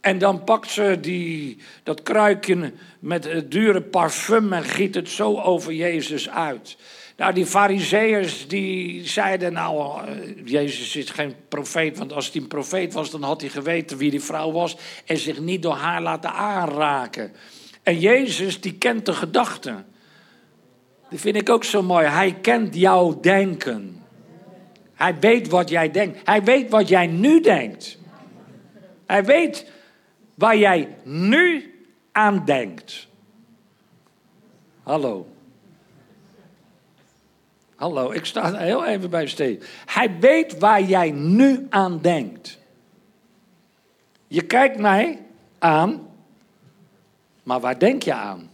En 0.00 0.18
dan 0.18 0.44
pakt 0.44 0.70
ze 0.70 0.98
die, 1.00 1.58
dat 1.82 2.02
kruikje 2.02 2.72
met 2.98 3.24
het 3.24 3.50
dure 3.50 3.82
parfum 3.82 4.52
en 4.52 4.64
giet 4.64 4.94
het 4.94 5.08
zo 5.08 5.40
over 5.40 5.72
Jezus 5.72 6.30
uit. 6.30 6.76
Nou, 7.16 7.32
die 7.32 7.46
fariseeërs 7.46 8.48
die 8.48 9.06
zeiden, 9.06 9.52
nou, 9.52 10.04
eh, 10.06 10.14
Jezus 10.44 10.96
is 10.96 11.10
geen 11.10 11.34
profeet, 11.48 11.98
want 11.98 12.12
als 12.12 12.32
hij 12.32 12.40
een 12.40 12.48
profeet 12.48 12.92
was, 12.92 13.10
dan 13.10 13.22
had 13.22 13.40
hij 13.40 13.50
geweten 13.50 13.96
wie 13.96 14.10
die 14.10 14.22
vrouw 14.22 14.52
was 14.52 14.76
en 15.06 15.16
zich 15.16 15.40
niet 15.40 15.62
door 15.62 15.74
haar 15.74 16.02
laten 16.02 16.32
aanraken. 16.32 17.32
En 17.82 17.98
Jezus, 17.98 18.60
die 18.60 18.74
kent 18.74 19.06
de 19.06 19.12
gedachten. 19.12 19.86
Die 21.08 21.18
vind 21.18 21.36
ik 21.36 21.50
ook 21.50 21.64
zo 21.64 21.82
mooi. 21.82 22.06
Hij 22.06 22.34
kent 22.40 22.74
jouw 22.74 23.20
denken. 23.20 24.04
Hij 24.94 25.18
weet 25.18 25.48
wat 25.48 25.68
jij 25.68 25.90
denkt. 25.90 26.20
Hij 26.24 26.44
weet 26.44 26.70
wat 26.70 26.88
jij 26.88 27.06
nu 27.06 27.40
denkt. 27.40 27.98
Hij 29.06 29.24
weet 29.24 29.70
waar 30.34 30.56
jij 30.56 30.96
nu 31.04 31.74
aan 32.12 32.44
denkt. 32.44 33.08
Hallo. 34.82 35.35
Hallo, 37.76 38.10
ik 38.10 38.24
sta 38.24 38.54
heel 38.54 38.84
even 38.84 39.10
bij 39.10 39.26
stil. 39.26 39.58
Hij 39.86 40.18
weet 40.18 40.58
waar 40.58 40.82
jij 40.82 41.10
nu 41.10 41.66
aan 41.70 41.98
denkt. 42.00 42.58
Je 44.26 44.42
kijkt 44.42 44.78
mij 44.78 45.26
aan, 45.58 46.08
maar 47.42 47.60
waar 47.60 47.78
denk 47.78 48.02
je 48.02 48.12
aan? 48.12 48.50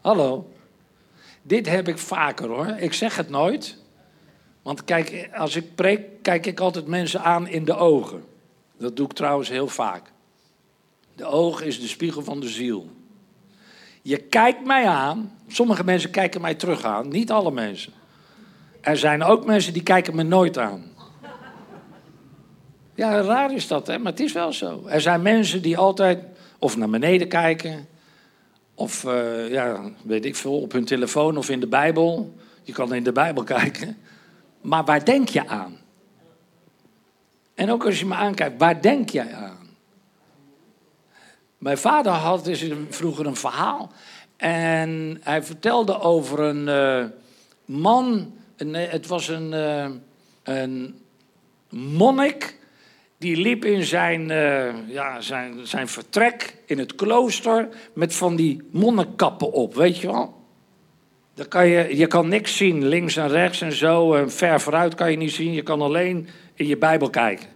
Hallo. 0.00 0.52
Dit 1.42 1.68
heb 1.68 1.88
ik 1.88 1.98
vaker 1.98 2.48
hoor. 2.48 2.66
Ik 2.66 2.92
zeg 2.92 3.16
het 3.16 3.28
nooit. 3.28 3.76
Want 4.62 4.84
kijk, 4.84 5.28
als 5.34 5.56
ik 5.56 5.74
preek, 5.74 6.22
kijk 6.22 6.46
ik 6.46 6.60
altijd 6.60 6.86
mensen 6.86 7.20
aan 7.22 7.48
in 7.48 7.64
de 7.64 7.74
ogen. 7.74 8.24
Dat 8.78 8.96
doe 8.96 9.06
ik 9.06 9.12
trouwens 9.12 9.48
heel 9.48 9.68
vaak. 9.68 10.12
De 11.14 11.24
oog 11.24 11.62
is 11.62 11.80
de 11.80 11.88
spiegel 11.88 12.22
van 12.22 12.40
de 12.40 12.48
ziel. 12.48 12.90
Je 14.08 14.16
kijkt 14.16 14.64
mij 14.64 14.86
aan. 14.86 15.32
Sommige 15.48 15.84
mensen 15.84 16.10
kijken 16.10 16.40
mij 16.40 16.54
terug 16.54 16.84
aan, 16.84 17.08
niet 17.08 17.30
alle 17.30 17.50
mensen. 17.50 17.92
Er 18.80 18.96
zijn 18.96 19.22
ook 19.22 19.46
mensen 19.46 19.72
die 19.72 19.82
kijken 19.82 20.14
me 20.14 20.22
nooit 20.22 20.58
aan. 20.58 20.84
Ja, 22.94 23.20
raar 23.20 23.54
is 23.54 23.66
dat, 23.66 23.86
hè? 23.86 23.98
maar 23.98 24.12
het 24.12 24.20
is 24.20 24.32
wel 24.32 24.52
zo. 24.52 24.86
Er 24.86 25.00
zijn 25.00 25.22
mensen 25.22 25.62
die 25.62 25.78
altijd 25.78 26.24
of 26.58 26.76
naar 26.76 26.88
beneden 26.88 27.28
kijken, 27.28 27.88
of 28.74 29.04
uh, 29.04 29.50
ja, 29.50 29.80
weet 30.02 30.24
ik 30.24 30.36
veel, 30.36 30.60
op 30.60 30.72
hun 30.72 30.84
telefoon 30.84 31.36
of 31.36 31.48
in 31.48 31.60
de 31.60 31.66
Bijbel. 31.66 32.34
Je 32.62 32.72
kan 32.72 32.94
in 32.94 33.04
de 33.04 33.12
Bijbel 33.12 33.44
kijken. 33.58 33.96
Maar 34.60 34.84
waar 34.84 35.04
denk 35.04 35.28
je 35.28 35.46
aan? 35.46 35.76
En 37.54 37.70
ook 37.70 37.84
als 37.84 38.00
je 38.00 38.06
me 38.06 38.14
aankijkt, 38.14 38.58
waar 38.58 38.82
denk 38.82 39.10
jij 39.10 39.34
aan? 39.34 39.57
Mijn 41.58 41.78
vader 41.78 42.12
had 42.12 42.44
dus 42.44 42.64
vroeger 42.88 43.26
een 43.26 43.36
verhaal. 43.36 43.92
En 44.36 45.18
hij 45.22 45.42
vertelde 45.42 46.00
over 46.00 46.40
een 46.40 46.68
uh, 46.68 47.10
man. 47.64 48.32
Een, 48.56 48.74
het 48.74 49.06
was 49.06 49.28
een, 49.28 49.52
uh, 49.52 49.88
een 50.42 51.00
monnik. 51.70 52.56
Die 53.18 53.36
liep 53.36 53.64
in 53.64 53.84
zijn, 53.84 54.28
ja, 54.86 55.20
zijn, 55.20 55.66
zijn 55.66 55.88
vertrek 55.88 56.56
in 56.66 56.78
het 56.78 56.94
klooster. 56.94 57.68
met 57.92 58.14
van 58.14 58.36
die 58.36 58.68
monnikkappen 58.70 59.52
op, 59.52 59.74
weet 59.74 59.98
je 59.98 60.06
wel? 60.06 60.38
Dan 61.34 61.48
kan 61.48 61.68
je, 61.68 61.96
je 61.96 62.06
kan 62.06 62.28
niks 62.28 62.56
zien, 62.56 62.86
links 62.86 63.16
en 63.16 63.28
rechts 63.28 63.60
en 63.60 63.72
zo. 63.72 64.24
ver 64.26 64.60
vooruit 64.60 64.94
kan 64.94 65.10
je 65.10 65.16
niet 65.16 65.32
zien. 65.32 65.52
Je 65.52 65.62
kan 65.62 65.82
alleen 65.82 66.28
in 66.54 66.66
je 66.66 66.76
Bijbel 66.76 67.10
kijken. 67.10 67.46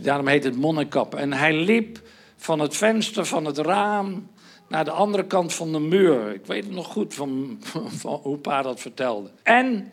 Daarom 0.00 0.26
heet 0.26 0.44
het 0.44 0.56
monnikkap. 0.56 1.14
En 1.14 1.32
hij 1.32 1.52
liep 1.52 2.00
van 2.38 2.58
het 2.58 2.76
venster 2.76 3.26
van 3.26 3.44
het 3.44 3.58
raam 3.58 4.28
naar 4.68 4.84
de 4.84 4.90
andere 4.90 5.26
kant 5.26 5.54
van 5.54 5.72
de 5.72 5.80
muur. 5.80 6.34
Ik 6.34 6.46
weet 6.46 6.64
het 6.64 6.72
nog 6.72 6.86
goed 6.86 7.14
van, 7.14 7.58
van, 8.00 8.20
hoe 8.22 8.36
pa 8.36 8.62
dat 8.62 8.80
vertelde. 8.80 9.30
En 9.42 9.92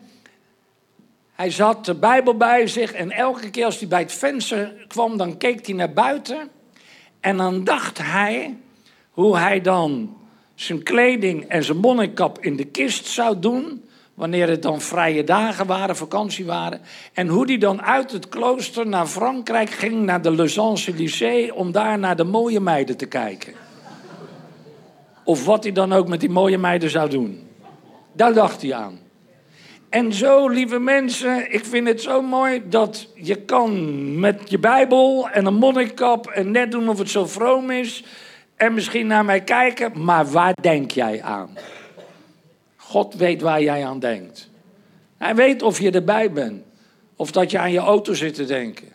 hij 1.32 1.50
zat 1.50 1.84
de 1.84 1.94
Bijbel 1.94 2.36
bij 2.36 2.66
zich 2.66 2.92
en 2.92 3.10
elke 3.10 3.50
keer 3.50 3.64
als 3.64 3.78
hij 3.78 3.88
bij 3.88 4.00
het 4.00 4.12
venster 4.12 4.84
kwam, 4.88 5.16
dan 5.16 5.36
keek 5.36 5.66
hij 5.66 5.74
naar 5.74 5.92
buiten. 5.92 6.48
En 7.20 7.36
dan 7.36 7.64
dacht 7.64 7.98
hij 7.98 8.56
hoe 9.10 9.36
hij 9.38 9.60
dan 9.60 10.16
zijn 10.54 10.82
kleding 10.82 11.44
en 11.44 11.64
zijn 11.64 11.78
monnikkap 11.78 12.38
in 12.38 12.56
de 12.56 12.64
kist 12.64 13.06
zou 13.06 13.38
doen. 13.38 13.84
Wanneer 14.16 14.48
het 14.48 14.62
dan 14.62 14.80
vrije 14.80 15.24
dagen 15.24 15.66
waren, 15.66 15.96
vakantie 15.96 16.44
waren. 16.44 16.80
En 17.12 17.28
hoe 17.28 17.46
die 17.46 17.58
dan 17.58 17.82
uit 17.82 18.12
het 18.12 18.28
klooster 18.28 18.86
naar 18.86 19.06
Frankrijk 19.06 19.70
ging, 19.70 20.04
naar 20.04 20.22
de 20.22 20.30
Les 20.30 20.54
Champs-Élysées, 20.54 21.52
om 21.52 21.72
daar 21.72 21.98
naar 21.98 22.16
de 22.16 22.24
mooie 22.24 22.60
meiden 22.60 22.96
te 22.96 23.06
kijken. 23.06 23.52
Of 25.24 25.44
wat 25.44 25.62
hij 25.62 25.72
dan 25.72 25.92
ook 25.92 26.08
met 26.08 26.20
die 26.20 26.30
mooie 26.30 26.58
meiden 26.58 26.90
zou 26.90 27.10
doen. 27.10 27.48
Daar 28.12 28.34
dacht 28.34 28.62
hij 28.62 28.74
aan. 28.74 28.98
En 29.88 30.12
zo, 30.12 30.48
lieve 30.48 30.78
mensen, 30.78 31.52
ik 31.52 31.64
vind 31.64 31.88
het 31.88 32.00
zo 32.00 32.22
mooi 32.22 32.62
dat 32.68 33.08
je 33.14 33.36
kan 33.36 34.20
met 34.20 34.50
je 34.50 34.58
Bijbel 34.58 35.28
en 35.28 35.46
een 35.46 35.54
monnikkap 35.54 36.26
en 36.26 36.50
net 36.50 36.70
doen 36.70 36.88
of 36.88 36.98
het 36.98 37.10
zo 37.10 37.26
vroom 37.26 37.70
is. 37.70 38.04
En 38.56 38.74
misschien 38.74 39.06
naar 39.06 39.24
mij 39.24 39.40
kijken, 39.40 40.04
maar 40.04 40.26
waar 40.26 40.54
denk 40.60 40.90
jij 40.90 41.22
aan? 41.22 41.48
God 42.96 43.14
weet 43.14 43.40
waar 43.40 43.62
jij 43.62 43.86
aan 43.86 43.98
denkt. 43.98 44.48
Hij 45.16 45.34
weet 45.34 45.62
of 45.62 45.80
je 45.80 45.90
erbij 45.90 46.32
bent. 46.32 46.62
Of 47.16 47.30
dat 47.30 47.50
je 47.50 47.58
aan 47.58 47.72
je 47.72 47.78
auto 47.78 48.14
zit 48.14 48.34
te 48.34 48.44
denken. 48.44 48.88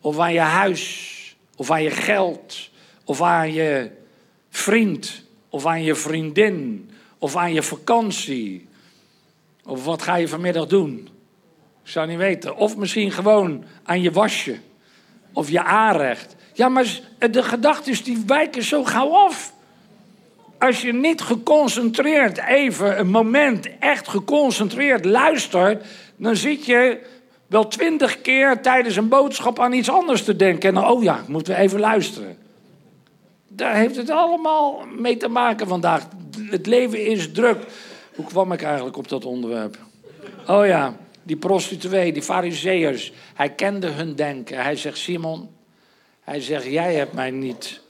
Of 0.00 0.18
aan 0.18 0.32
je 0.32 0.40
huis. 0.40 1.36
Of 1.56 1.70
aan 1.70 1.82
je 1.82 1.90
geld. 1.90 2.70
Of 3.04 3.22
aan 3.22 3.52
je 3.52 3.90
vriend. 4.50 5.22
Of 5.48 5.66
aan 5.66 5.82
je 5.82 5.94
vriendin. 5.94 6.90
Of 7.18 7.36
aan 7.36 7.52
je 7.52 7.62
vakantie. 7.62 8.68
Of 9.64 9.84
wat 9.84 10.02
ga 10.02 10.16
je 10.16 10.28
vanmiddag 10.28 10.66
doen? 10.66 11.08
Ik 11.84 11.90
zou 11.90 12.08
niet 12.08 12.18
weten. 12.18 12.56
Of 12.56 12.76
misschien 12.76 13.10
gewoon 13.10 13.64
aan 13.82 14.00
je 14.00 14.10
wasje. 14.10 14.56
Of 15.32 15.50
je 15.50 15.62
aanrecht. 15.62 16.36
Ja, 16.52 16.68
maar 16.68 17.00
de 17.30 17.42
gedachten 17.42 18.04
die 18.04 18.22
wijken 18.26 18.62
zo 18.62 18.84
gauw 18.84 19.10
af. 19.10 19.54
Als 20.62 20.82
je 20.82 20.92
niet 20.92 21.20
geconcentreerd 21.20 22.38
even 22.38 22.98
een 22.98 23.10
moment 23.10 23.78
echt 23.78 24.08
geconcentreerd 24.08 25.04
luistert, 25.04 25.86
dan 26.16 26.36
zit 26.36 26.66
je 26.66 27.06
wel 27.46 27.68
twintig 27.68 28.20
keer 28.20 28.60
tijdens 28.60 28.96
een 28.96 29.08
boodschap 29.08 29.58
aan 29.58 29.72
iets 29.72 29.90
anders 29.90 30.24
te 30.24 30.36
denken. 30.36 30.68
En 30.68 30.74
dan, 30.74 30.88
oh 30.88 31.02
ja, 31.02 31.24
moeten 31.28 31.54
we 31.54 31.60
even 31.60 31.80
luisteren. 31.80 32.38
Daar 33.48 33.74
heeft 33.74 33.96
het 33.96 34.10
allemaal 34.10 34.84
mee 34.98 35.16
te 35.16 35.28
maken 35.28 35.66
vandaag. 35.66 36.08
Het 36.40 36.66
leven 36.66 37.06
is 37.06 37.32
druk. 37.32 37.58
Hoe 38.14 38.24
kwam 38.24 38.52
ik 38.52 38.62
eigenlijk 38.62 38.96
op 38.96 39.08
dat 39.08 39.24
onderwerp? 39.24 39.78
Oh 40.46 40.66
ja, 40.66 40.96
die 41.22 41.36
prostituee, 41.36 42.12
die 42.12 42.22
fariseërs. 42.22 43.12
Hij 43.34 43.50
kende 43.50 43.86
hun 43.86 44.14
denken. 44.14 44.62
Hij 44.62 44.76
zegt, 44.76 44.98
Simon, 44.98 45.50
hij 46.20 46.40
zegt, 46.40 46.64
jij 46.64 46.94
hebt 46.94 47.12
mij 47.12 47.30
niet 47.30 47.80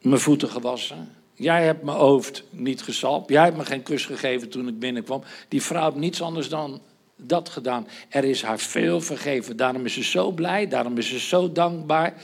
mijn 0.00 0.20
voeten 0.20 0.48
gewassen. 0.48 1.15
Jij 1.36 1.64
hebt 1.64 1.82
mijn 1.82 1.96
hoofd 1.96 2.44
niet 2.50 2.82
gesalpt. 2.82 3.30
Jij 3.30 3.44
hebt 3.44 3.56
me 3.56 3.64
geen 3.64 3.82
kus 3.82 4.04
gegeven 4.04 4.48
toen 4.48 4.68
ik 4.68 4.78
binnenkwam. 4.78 5.22
Die 5.48 5.62
vrouw 5.62 5.84
heeft 5.84 5.96
niets 5.96 6.22
anders 6.22 6.48
dan 6.48 6.80
dat 7.16 7.48
gedaan. 7.48 7.88
Er 8.08 8.24
is 8.24 8.42
haar 8.42 8.58
veel 8.58 9.00
vergeven. 9.00 9.56
Daarom 9.56 9.84
is 9.84 9.94
ze 9.94 10.04
zo 10.04 10.30
blij. 10.30 10.68
Daarom 10.68 10.98
is 10.98 11.08
ze 11.08 11.18
zo 11.18 11.52
dankbaar. 11.52 12.14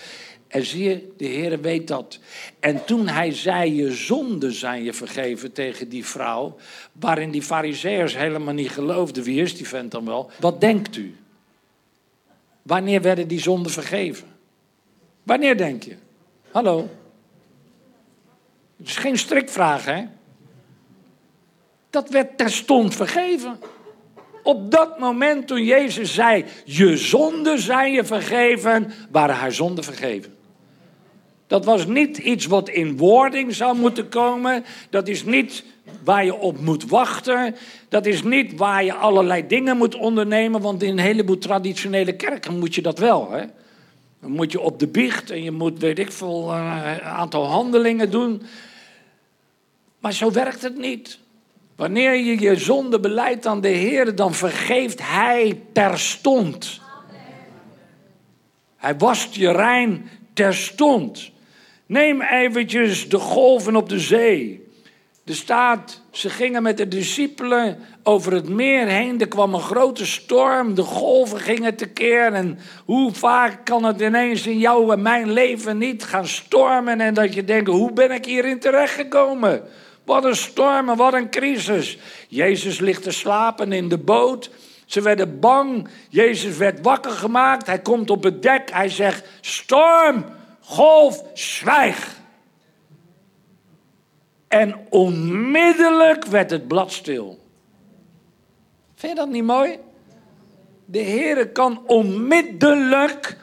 En 0.53 0.67
zie 0.67 0.83
je, 0.83 1.13
de 1.17 1.25
Heer 1.25 1.61
weet 1.61 1.89
dat. 1.89 2.19
En 2.61 2.85
toen 2.85 3.09
hij 3.09 3.33
zei, 3.33 3.75
je 3.75 3.93
zonden 3.93 4.53
zijn 4.53 4.83
je 4.83 4.93
vergeven 4.93 5.53
tegen 5.53 5.89
die 5.89 6.07
vrouw, 6.07 6.57
waarin 6.93 7.31
die 7.31 7.43
fariseërs 7.43 8.17
helemaal 8.17 8.55
niet 8.55 8.71
geloofden, 8.71 9.23
wie 9.23 9.43
is 9.43 9.57
die 9.57 9.69
vent 9.69 9.91
dan 9.91 10.05
wel? 10.05 10.31
Wat 10.41 10.61
denkt 10.61 10.97
u? 10.97 11.17
Wanneer 12.63 13.03
werden 13.03 13.29
die 13.29 13.41
zonden 13.41 13.73
vergeven? 13.73 14.29
Wanneer 15.23 15.57
denk 15.57 15.83
je? 15.83 15.97
Hallo? 16.51 16.89
Het 18.83 18.91
is 18.91 18.97
geen 18.97 19.19
strikvraag, 19.19 19.85
hè? 19.85 20.05
Dat 21.91 22.09
werd 22.09 22.39
terstond 22.39 22.95
vergeven. 22.95 23.59
Op 24.43 24.71
dat 24.71 24.99
moment 24.99 25.47
toen 25.47 25.65
Jezus 25.65 26.15
zei, 26.15 26.45
je 26.65 26.97
zonden 26.97 27.59
zijn 27.59 27.93
je 27.93 28.05
vergeven, 28.05 28.93
waren 29.11 29.35
haar 29.35 29.53
zonden 29.53 29.85
vergeven. 29.85 30.35
Dat 31.47 31.65
was 31.65 31.87
niet 31.87 32.19
iets 32.19 32.47
wat 32.47 32.69
in 32.69 32.97
wording 32.97 33.55
zou 33.55 33.77
moeten 33.77 34.09
komen. 34.09 34.65
Dat 34.91 35.09
is 35.09 35.25
niet 35.25 35.65
waar 36.05 36.25
je 36.25 36.35
op 36.35 36.61
moet 36.61 36.89
wachten. 36.89 37.55
Dat 37.89 38.07
is 38.07 38.23
niet 38.23 38.57
waar 38.57 38.85
je 38.85 38.95
allerlei 38.95 39.47
dingen 39.47 39.77
moet 39.77 39.95
ondernemen. 39.95 40.61
Want 40.61 40.83
in 40.83 40.91
een 40.91 40.99
heleboel 40.99 41.39
traditionele 41.39 42.17
kerken 42.17 42.59
moet 42.59 42.75
je 42.75 42.83
dat 42.83 42.99
wel. 42.99 43.31
Hè? 43.31 43.45
Dan 44.21 44.31
moet 44.31 44.53
je 44.53 44.61
op 44.61 44.79
de 44.79 44.87
biecht 44.87 45.31
en 45.31 45.43
je 45.43 45.51
moet, 45.51 45.79
weet 45.79 45.99
ik 45.99 46.13
veel, 46.13 46.53
eh, 46.53 46.81
een 46.95 47.03
aantal 47.03 47.47
handelingen 47.47 48.11
doen. 48.11 48.43
Maar 50.03 50.13
zo 50.13 50.31
werkt 50.31 50.63
het 50.63 50.77
niet. 50.77 51.19
Wanneer 51.77 52.15
je 52.15 52.41
je 52.41 52.57
zonde 52.57 53.01
beleidt 53.01 53.47
aan 53.47 53.61
de 53.61 53.69
Heer, 53.69 54.15
dan 54.15 54.35
vergeeft 54.35 54.99
Hij 55.03 55.61
terstond. 55.73 56.81
Hij 58.77 58.97
wast 58.97 59.35
je 59.35 59.53
rein 59.53 60.11
terstond. 60.33 61.31
Neem 61.87 62.23
eventjes 62.23 63.09
de 63.09 63.19
golven 63.19 63.77
op 63.77 63.89
de 63.89 63.99
zee. 63.99 64.67
Er 65.25 65.35
staat, 65.35 66.01
ze 66.11 66.31
gingen 66.31 66.63
met 66.63 66.77
de 66.77 66.89
discipelen 66.89 67.79
over 68.03 68.33
het 68.33 68.49
meer 68.49 68.87
heen. 68.87 69.21
Er 69.21 69.29
kwam 69.29 69.55
een 69.55 69.61
grote 69.61 70.07
storm, 70.07 70.75
de 70.75 70.83
golven 70.83 71.41
gingen 71.41 71.75
tekeer. 71.75 72.33
En 72.33 72.59
hoe 72.85 73.13
vaak 73.13 73.65
kan 73.65 73.85
het 73.85 74.01
ineens 74.01 74.47
in 74.47 74.59
jouw 74.59 74.93
en 74.93 75.03
mijn 75.03 75.33
leven 75.33 75.79
niet 75.79 76.05
gaan 76.05 76.27
stormen? 76.27 77.01
En 77.01 77.15
dat 77.15 77.35
je 77.35 77.45
denkt, 77.45 77.71
hoe 77.71 77.93
ben 77.93 78.11
ik 78.11 78.25
hierin 78.25 78.59
terechtgekomen? 78.59 79.63
Wat 80.13 80.25
een 80.25 80.37
storm 80.37 80.89
en 80.89 80.97
wat 80.97 81.15
een 81.15 81.31
crisis. 81.31 81.99
Jezus 82.29 82.79
ligt 82.79 83.03
te 83.03 83.11
slapen 83.11 83.73
in 83.73 83.89
de 83.89 83.99
boot. 83.99 84.51
Ze 84.87 85.01
werden 85.01 85.41
bang. 85.41 85.89
Jezus 86.09 86.57
werd 86.57 86.81
wakker 86.81 87.11
gemaakt. 87.11 87.67
Hij 87.67 87.79
komt 87.79 88.11
op 88.11 88.23
het 88.23 88.43
dek. 88.43 88.71
Hij 88.71 88.89
zegt: 88.89 89.29
Storm, 89.41 90.25
golf, 90.61 91.25
zwijg. 91.35 92.21
En 94.49 94.87
onmiddellijk 94.91 96.25
werd 96.25 96.51
het 96.51 96.69
blad 96.69 96.93
stil. 96.93 97.39
Vind 98.95 99.13
je 99.13 99.19
dat 99.19 99.29
niet 99.29 99.45
mooi? 99.45 99.79
De 100.85 100.99
Heer 100.99 101.49
kan 101.49 101.83
onmiddellijk 101.87 103.37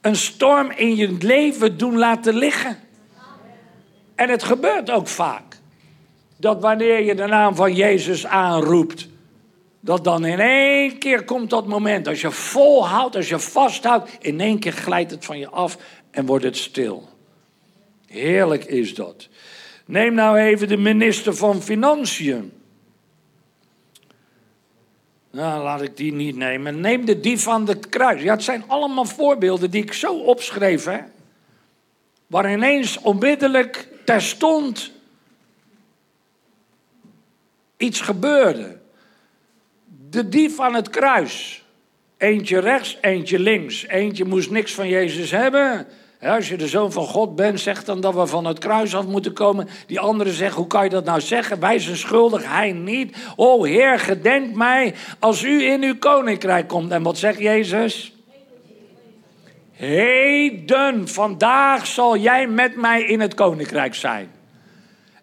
een 0.00 0.16
storm 0.16 0.70
in 0.70 0.96
je 0.96 1.16
leven 1.20 1.78
doen 1.78 1.98
laten 1.98 2.34
liggen. 2.34 2.78
En 4.14 4.28
het 4.28 4.42
gebeurt 4.42 4.90
ook 4.90 5.08
vaak. 5.08 5.53
Dat 6.44 6.60
wanneer 6.60 7.02
je 7.02 7.14
de 7.14 7.26
naam 7.26 7.54
van 7.54 7.74
Jezus 7.74 8.26
aanroept, 8.26 9.08
dat 9.80 10.04
dan 10.04 10.24
in 10.24 10.40
één 10.40 10.98
keer 10.98 11.24
komt 11.24 11.50
dat 11.50 11.66
moment. 11.66 12.08
Als 12.08 12.20
je 12.20 12.30
volhoudt, 12.30 13.16
als 13.16 13.28
je 13.28 13.38
vasthoudt, 13.38 14.10
in 14.20 14.40
één 14.40 14.58
keer 14.58 14.72
glijdt 14.72 15.10
het 15.10 15.24
van 15.24 15.38
je 15.38 15.48
af 15.48 15.78
en 16.10 16.26
wordt 16.26 16.44
het 16.44 16.56
stil. 16.56 17.08
Heerlijk 18.06 18.64
is 18.64 18.94
dat. 18.94 19.28
Neem 19.86 20.14
nou 20.14 20.38
even 20.38 20.68
de 20.68 20.76
minister 20.76 21.34
van 21.34 21.62
Financiën. 21.62 22.52
Nou, 25.30 25.62
laat 25.62 25.82
ik 25.82 25.96
die 25.96 26.12
niet 26.12 26.36
nemen. 26.36 26.80
Neem 26.80 27.04
de 27.04 27.20
die 27.20 27.38
van 27.38 27.68
het 27.68 27.88
kruis. 27.88 28.22
Ja, 28.22 28.32
het 28.32 28.42
zijn 28.42 28.64
allemaal 28.66 29.04
voorbeelden 29.04 29.70
die 29.70 29.82
ik 29.82 29.92
zo 29.92 30.14
opschreef. 30.14 30.88
Waar 32.26 32.52
ineens 32.52 32.98
onmiddellijk 32.98 33.88
terstond 34.04 34.93
iets 37.84 38.00
gebeurde. 38.00 38.78
De 40.10 40.28
dief 40.28 40.54
van 40.54 40.74
het 40.74 40.90
kruis. 40.90 41.64
Eentje 42.16 42.58
rechts, 42.58 42.98
eentje 43.00 43.38
links. 43.38 43.86
Eentje 43.86 44.24
moest 44.24 44.50
niks 44.50 44.74
van 44.74 44.88
Jezus 44.88 45.30
hebben. 45.30 45.86
Als 46.20 46.48
je 46.48 46.56
de 46.56 46.68
zoon 46.68 46.92
van 46.92 47.06
God 47.06 47.36
bent, 47.36 47.60
zeg 47.60 47.84
dan 47.84 48.00
dat 48.00 48.14
we 48.14 48.26
van 48.26 48.44
het 48.44 48.58
kruis 48.58 48.96
af 48.96 49.06
moeten 49.06 49.32
komen. 49.32 49.68
Die 49.86 50.00
andere 50.00 50.32
zegt, 50.32 50.54
hoe 50.54 50.66
kan 50.66 50.84
je 50.84 50.90
dat 50.90 51.04
nou 51.04 51.20
zeggen? 51.20 51.60
Wij 51.60 51.78
zijn 51.78 51.96
schuldig, 51.96 52.48
hij 52.48 52.72
niet. 52.72 53.16
O 53.36 53.64
Heer, 53.64 53.98
gedenk 53.98 54.54
mij 54.54 54.94
als 55.18 55.42
u 55.42 55.62
in 55.62 55.82
uw 55.82 55.98
koninkrijk 55.98 56.68
komt. 56.68 56.90
En 56.90 57.02
wat 57.02 57.18
zegt 57.18 57.38
Jezus? 57.38 58.12
Heden, 59.72 61.08
vandaag 61.08 61.86
zal 61.86 62.16
jij 62.16 62.46
met 62.46 62.76
mij 62.76 63.02
in 63.02 63.20
het 63.20 63.34
koninkrijk 63.34 63.94
zijn. 63.94 64.33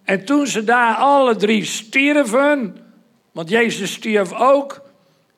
En 0.03 0.25
toen 0.25 0.47
ze 0.47 0.63
daar 0.63 0.95
alle 0.95 1.35
drie 1.35 1.65
stierven, 1.65 2.77
want 3.31 3.49
Jezus 3.49 3.93
stierf 3.93 4.33
ook. 4.33 4.81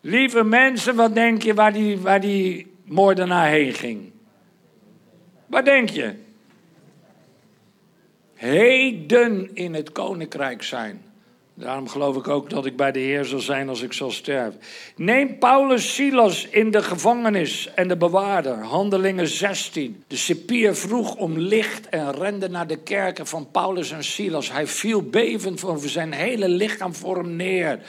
Lieve 0.02 0.44
mensen, 0.44 0.96
wat 0.96 1.14
denk 1.14 1.42
je 1.42 1.54
waar 1.54 1.74
die, 1.74 2.00
waar 2.00 2.22
die 2.22 2.74
moordenaar 2.86 3.48
heen 3.48 3.74
ging? 3.74 4.12
Waar 5.46 5.64
denk 5.64 5.90
je? 5.90 6.14
Heden 8.34 9.56
in 9.56 9.74
het 9.74 9.92
koninkrijk 9.92 10.64
zijn. 10.64 11.13
Daarom 11.56 11.90
geloof 11.90 12.16
ik 12.16 12.28
ook 12.28 12.50
dat 12.50 12.66
ik 12.66 12.76
bij 12.76 12.92
de 12.92 13.00
Heer 13.00 13.26
zal 13.26 13.40
zijn 13.40 13.70
als 13.70 13.82
ik 13.82 13.94
zal 13.94 14.12
sterven. 14.12 14.60
Neem 14.96 15.38
Paulus 15.38 15.94
Silas 15.94 16.48
in 16.48 16.72
de 16.72 16.84
gevangenis 16.84 17.70
en 17.76 17.88
de 17.88 17.98
bewaarder. 17.98 18.64
Handelingen 18.64 19.28
16. 19.28 20.04
De 20.08 20.18
cipier 20.18 20.76
vroeg 20.76 21.16
om 21.16 21.38
licht 21.38 21.90
en 21.90 22.12
rende 22.12 22.50
naar 22.50 22.68
de 22.68 22.78
kerken 22.78 23.28
van 23.28 23.48
Paulus 23.52 23.92
en 23.92 24.04
Silas. 24.04 24.52
Hij 24.52 24.68
viel 24.68 25.02
bevend 25.02 25.64
over 25.64 25.90
zijn 25.90 26.12
hele 26.12 26.50
lichaam 26.50 26.96
voor 26.96 27.18
hem 27.18 27.36
neer. 27.36 27.80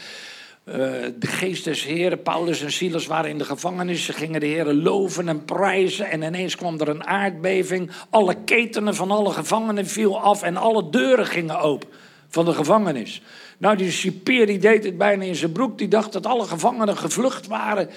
Uh, 0.69 0.75
de 1.19 1.27
geest 1.27 1.65
des 1.65 1.85
Heren, 1.85 2.23
Paulus 2.23 2.63
en 2.63 2.73
Silas 2.73 3.07
waren 3.07 3.31
in 3.31 3.39
de 3.39 3.45
gevangenis. 3.45 4.05
Ze 4.05 4.13
gingen 4.13 4.41
de 4.41 4.47
Heren 4.47 4.83
loven 4.83 5.29
en 5.29 5.45
prijzen. 5.45 6.11
En 6.11 6.23
ineens 6.23 6.57
kwam 6.57 6.81
er 6.81 6.89
een 6.89 7.07
aardbeving. 7.07 7.91
Alle 8.11 8.37
ketenen 8.45 8.95
van 8.95 9.11
alle 9.11 9.31
gevangenen 9.31 9.87
viel 9.87 10.21
af 10.21 10.43
en 10.43 10.57
alle 10.57 10.91
deuren 10.91 11.27
gingen 11.27 11.61
open. 11.61 11.89
Van 12.35 12.45
de 12.45 12.55
gevangenis. 12.55 13.23
Nou, 13.59 13.77
die 13.77 13.91
cipier 13.91 14.47
die 14.47 14.59
deed 14.59 14.85
het 14.85 14.99
bijna 14.99 15.25
in 15.25 15.35
zijn 15.35 15.53
broek. 15.53 15.79
Die 15.79 15.89
dacht 15.89 16.13
dat 16.13 16.27
alle 16.27 16.45
gevangenen 16.45 16.97
gevlucht 16.97 17.47
waren. 17.47 17.91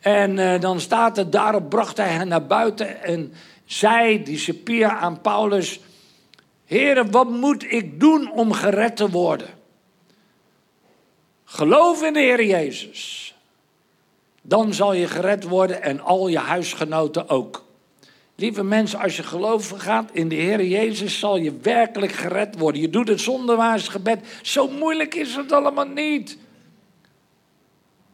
En 0.00 0.36
uh, 0.36 0.60
dan 0.60 0.80
staat 0.80 1.16
het, 1.16 1.32
daarop 1.32 1.68
bracht 1.68 1.96
hij 1.96 2.08
hen 2.08 2.28
naar 2.28 2.46
buiten 2.46 3.02
en 3.02 3.32
zei 3.64 4.22
die 4.22 4.38
cipier 4.38 4.88
aan 4.88 5.20
Paulus... 5.20 5.80
Heren, 6.64 7.10
wat 7.10 7.30
moet 7.30 7.72
ik 7.72 8.00
doen 8.00 8.32
om 8.32 8.52
gered 8.52 8.96
te 8.96 9.10
worden? 9.10 9.48
Geloof 11.44 12.02
in 12.02 12.12
de 12.12 12.18
Heer 12.18 12.44
Jezus. 12.44 13.34
Dan 14.42 14.74
zal 14.74 14.92
je 14.92 15.06
gered 15.06 15.44
worden 15.44 15.82
en 15.82 16.00
al 16.00 16.28
je 16.28 16.38
huisgenoten 16.38 17.28
ook. 17.28 17.64
Lieve 18.36 18.64
mensen, 18.64 18.98
als 18.98 19.16
je 19.16 19.22
geloven 19.22 19.80
gaat 19.80 20.10
in 20.12 20.28
de 20.28 20.34
Heer 20.34 20.64
Jezus, 20.64 21.18
zal 21.18 21.36
je 21.36 21.58
werkelijk 21.62 22.12
gered 22.12 22.58
worden. 22.58 22.80
Je 22.80 22.90
doet 22.90 23.08
het 23.08 23.20
zonder 23.20 23.80
gebed. 23.80 24.38
Zo 24.42 24.68
moeilijk 24.68 25.14
is 25.14 25.36
het 25.36 25.52
allemaal 25.52 25.88
niet. 25.88 26.38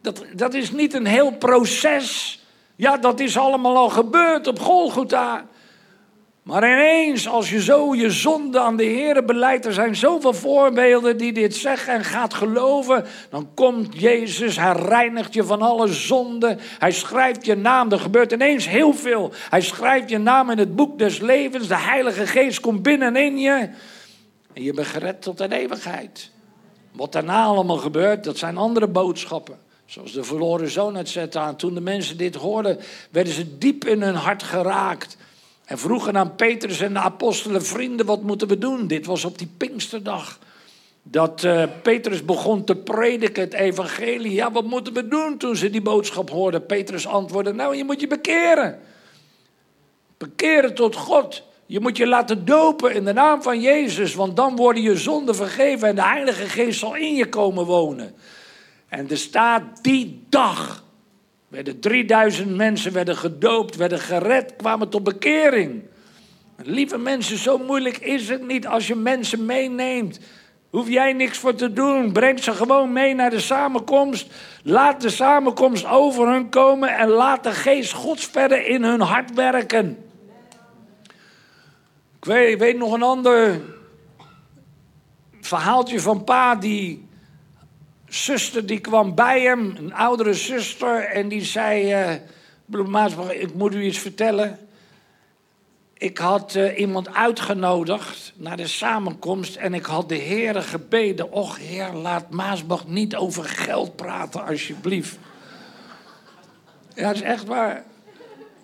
Dat, 0.01 0.25
dat 0.35 0.53
is 0.53 0.71
niet 0.71 0.93
een 0.93 1.05
heel 1.05 1.31
proces. 1.31 2.39
Ja, 2.75 2.97
dat 2.97 3.19
is 3.19 3.37
allemaal 3.37 3.77
al 3.77 3.89
gebeurd 3.89 4.47
op 4.47 4.59
Golgotha. 4.59 5.47
Maar 6.43 6.63
ineens, 6.63 7.27
als 7.27 7.49
je 7.49 7.61
zo 7.61 7.95
je 7.95 8.09
zonde 8.09 8.59
aan 8.59 8.77
de 8.77 8.83
Heer 8.83 9.25
beleidt, 9.25 9.65
er 9.65 9.73
zijn 9.73 9.95
zoveel 9.95 10.33
voorbeelden 10.33 11.17
die 11.17 11.33
dit 11.33 11.55
zeggen 11.55 11.93
en 11.93 12.03
gaat 12.03 12.33
geloven, 12.33 13.05
dan 13.29 13.49
komt 13.53 13.99
Jezus, 13.99 14.57
hij 14.57 14.73
reinigt 14.73 15.33
je 15.33 15.43
van 15.43 15.61
alle 15.61 15.87
zonde, 15.87 16.57
hij 16.79 16.91
schrijft 16.91 17.45
je 17.45 17.55
naam, 17.55 17.91
er 17.91 17.99
gebeurt 17.99 18.31
ineens 18.31 18.67
heel 18.67 18.93
veel. 18.93 19.31
Hij 19.49 19.61
schrijft 19.61 20.09
je 20.09 20.17
naam 20.17 20.49
in 20.49 20.57
het 20.57 20.75
boek 20.75 20.99
des 20.99 21.19
levens, 21.19 21.67
de 21.67 21.77
Heilige 21.77 22.27
Geest 22.27 22.59
komt 22.59 22.81
binnenin 22.81 23.37
je 23.37 23.69
en 24.53 24.63
je 24.63 24.73
bent 24.73 24.87
gered 24.87 25.21
tot 25.21 25.37
de 25.37 25.55
eeuwigheid. 25.55 26.31
Wat 26.91 27.11
daarna 27.11 27.43
allemaal 27.43 27.77
gebeurt, 27.77 28.23
dat 28.23 28.37
zijn 28.37 28.57
andere 28.57 28.87
boodschappen. 28.87 29.59
Zoals 29.85 30.11
de 30.11 30.23
verloren 30.23 30.69
zoon 30.69 30.95
het 30.95 31.35
aan. 31.35 31.55
Toen 31.55 31.73
de 31.73 31.81
mensen 31.81 32.17
dit 32.17 32.35
hoorden, 32.35 32.79
werden 33.11 33.33
ze 33.33 33.57
diep 33.57 33.85
in 33.85 34.01
hun 34.01 34.15
hart 34.15 34.43
geraakt. 34.43 35.17
En 35.71 35.79
vroegen 35.79 36.17
aan 36.17 36.35
Petrus 36.35 36.79
en 36.79 36.93
de 36.93 36.99
apostelen, 36.99 37.65
vrienden, 37.65 38.05
wat 38.05 38.21
moeten 38.21 38.47
we 38.47 38.57
doen? 38.57 38.87
Dit 38.87 39.05
was 39.05 39.25
op 39.25 39.37
die 39.37 39.49
Pinksterdag. 39.57 40.39
Dat 41.03 41.43
uh, 41.43 41.63
Petrus 41.81 42.25
begon 42.25 42.63
te 42.63 42.75
prediken, 42.75 43.43
het 43.43 43.53
evangelie. 43.53 44.31
Ja, 44.31 44.51
wat 44.51 44.63
moeten 44.63 44.93
we 44.93 45.07
doen 45.07 45.37
toen 45.37 45.55
ze 45.55 45.69
die 45.69 45.81
boodschap 45.81 46.29
hoorden? 46.29 46.65
Petrus 46.65 47.07
antwoordde, 47.07 47.53
nou, 47.53 47.75
je 47.75 47.83
moet 47.83 47.99
je 47.99 48.07
bekeren. 48.07 48.79
Bekeren 50.17 50.75
tot 50.75 50.95
God. 50.95 51.43
Je 51.65 51.79
moet 51.79 51.97
je 51.97 52.07
laten 52.07 52.45
dopen 52.45 52.93
in 52.93 53.05
de 53.05 53.13
naam 53.13 53.41
van 53.41 53.61
Jezus, 53.61 54.15
want 54.15 54.35
dan 54.35 54.55
worden 54.55 54.81
je 54.81 54.97
zonden 54.97 55.35
vergeven 55.35 55.87
en 55.87 55.95
de 55.95 56.03
Heilige 56.03 56.45
Geest 56.45 56.79
zal 56.79 56.95
in 56.95 57.15
je 57.15 57.29
komen 57.29 57.65
wonen. 57.65 58.15
En 58.87 59.09
er 59.09 59.17
staat 59.17 59.63
die 59.81 60.25
dag 60.29 60.80
werden 61.51 61.79
3000 61.79 62.55
mensen 62.55 62.93
werden 62.93 63.17
gedoopt, 63.17 63.75
werden 63.75 63.99
gered, 63.99 64.55
kwamen 64.55 64.89
tot 64.89 65.03
bekering. 65.03 65.83
Lieve 66.63 66.97
mensen, 66.97 67.37
zo 67.37 67.57
moeilijk 67.57 67.97
is 67.97 68.29
het 68.29 68.47
niet 68.47 68.67
als 68.67 68.87
je 68.87 68.95
mensen 68.95 69.45
meeneemt. 69.45 70.19
Hoef 70.69 70.89
jij 70.89 71.13
niks 71.13 71.37
voor 71.37 71.55
te 71.55 71.73
doen. 71.73 72.11
Breng 72.11 72.43
ze 72.43 72.51
gewoon 72.51 72.93
mee 72.93 73.15
naar 73.15 73.29
de 73.29 73.39
samenkomst. 73.39 74.33
Laat 74.63 75.01
de 75.01 75.09
samenkomst 75.09 75.85
over 75.85 76.27
hun 76.27 76.49
komen 76.49 76.97
en 76.97 77.07
laat 77.07 77.43
de 77.43 77.51
geest 77.51 77.93
Gods 77.93 78.25
verder 78.25 78.65
in 78.65 78.83
hun 78.83 79.01
hart 79.01 79.33
werken. 79.33 79.97
Ik 82.17 82.25
weet, 82.25 82.59
weet 82.59 82.77
nog 82.77 82.93
een 82.93 83.03
ander 83.03 83.61
verhaaltje 85.41 85.99
van 85.99 86.23
pa 86.23 86.55
die 86.55 87.09
zuster 88.13 88.65
die 88.65 88.79
kwam 88.79 89.15
bij 89.15 89.41
hem, 89.41 89.75
een 89.77 89.93
oudere 89.93 90.33
zuster, 90.33 91.03
en 91.03 91.27
die 91.27 91.43
zei: 91.43 92.03
uh, 92.03 92.15
Broer 92.65 92.89
Maasbach, 92.89 93.33
ik 93.33 93.53
moet 93.53 93.75
u 93.75 93.83
iets 93.83 93.97
vertellen. 93.97 94.59
Ik 95.93 96.17
had 96.17 96.55
uh, 96.55 96.79
iemand 96.79 97.13
uitgenodigd 97.13 98.33
naar 98.35 98.57
de 98.57 98.67
samenkomst 98.67 99.55
en 99.55 99.73
ik 99.73 99.85
had 99.85 100.09
de 100.09 100.15
heren 100.15 100.63
gebeden. 100.63 101.31
Och 101.31 101.57
heer, 101.57 101.93
laat 101.93 102.29
Maasbach 102.29 102.87
niet 102.87 103.15
over 103.15 103.43
geld 103.43 103.95
praten 103.95 104.45
alsjeblieft. 104.45 105.17
Ja, 106.95 107.07
dat 107.07 107.15
is 107.15 107.21
echt 107.21 107.45
waar. 107.45 107.83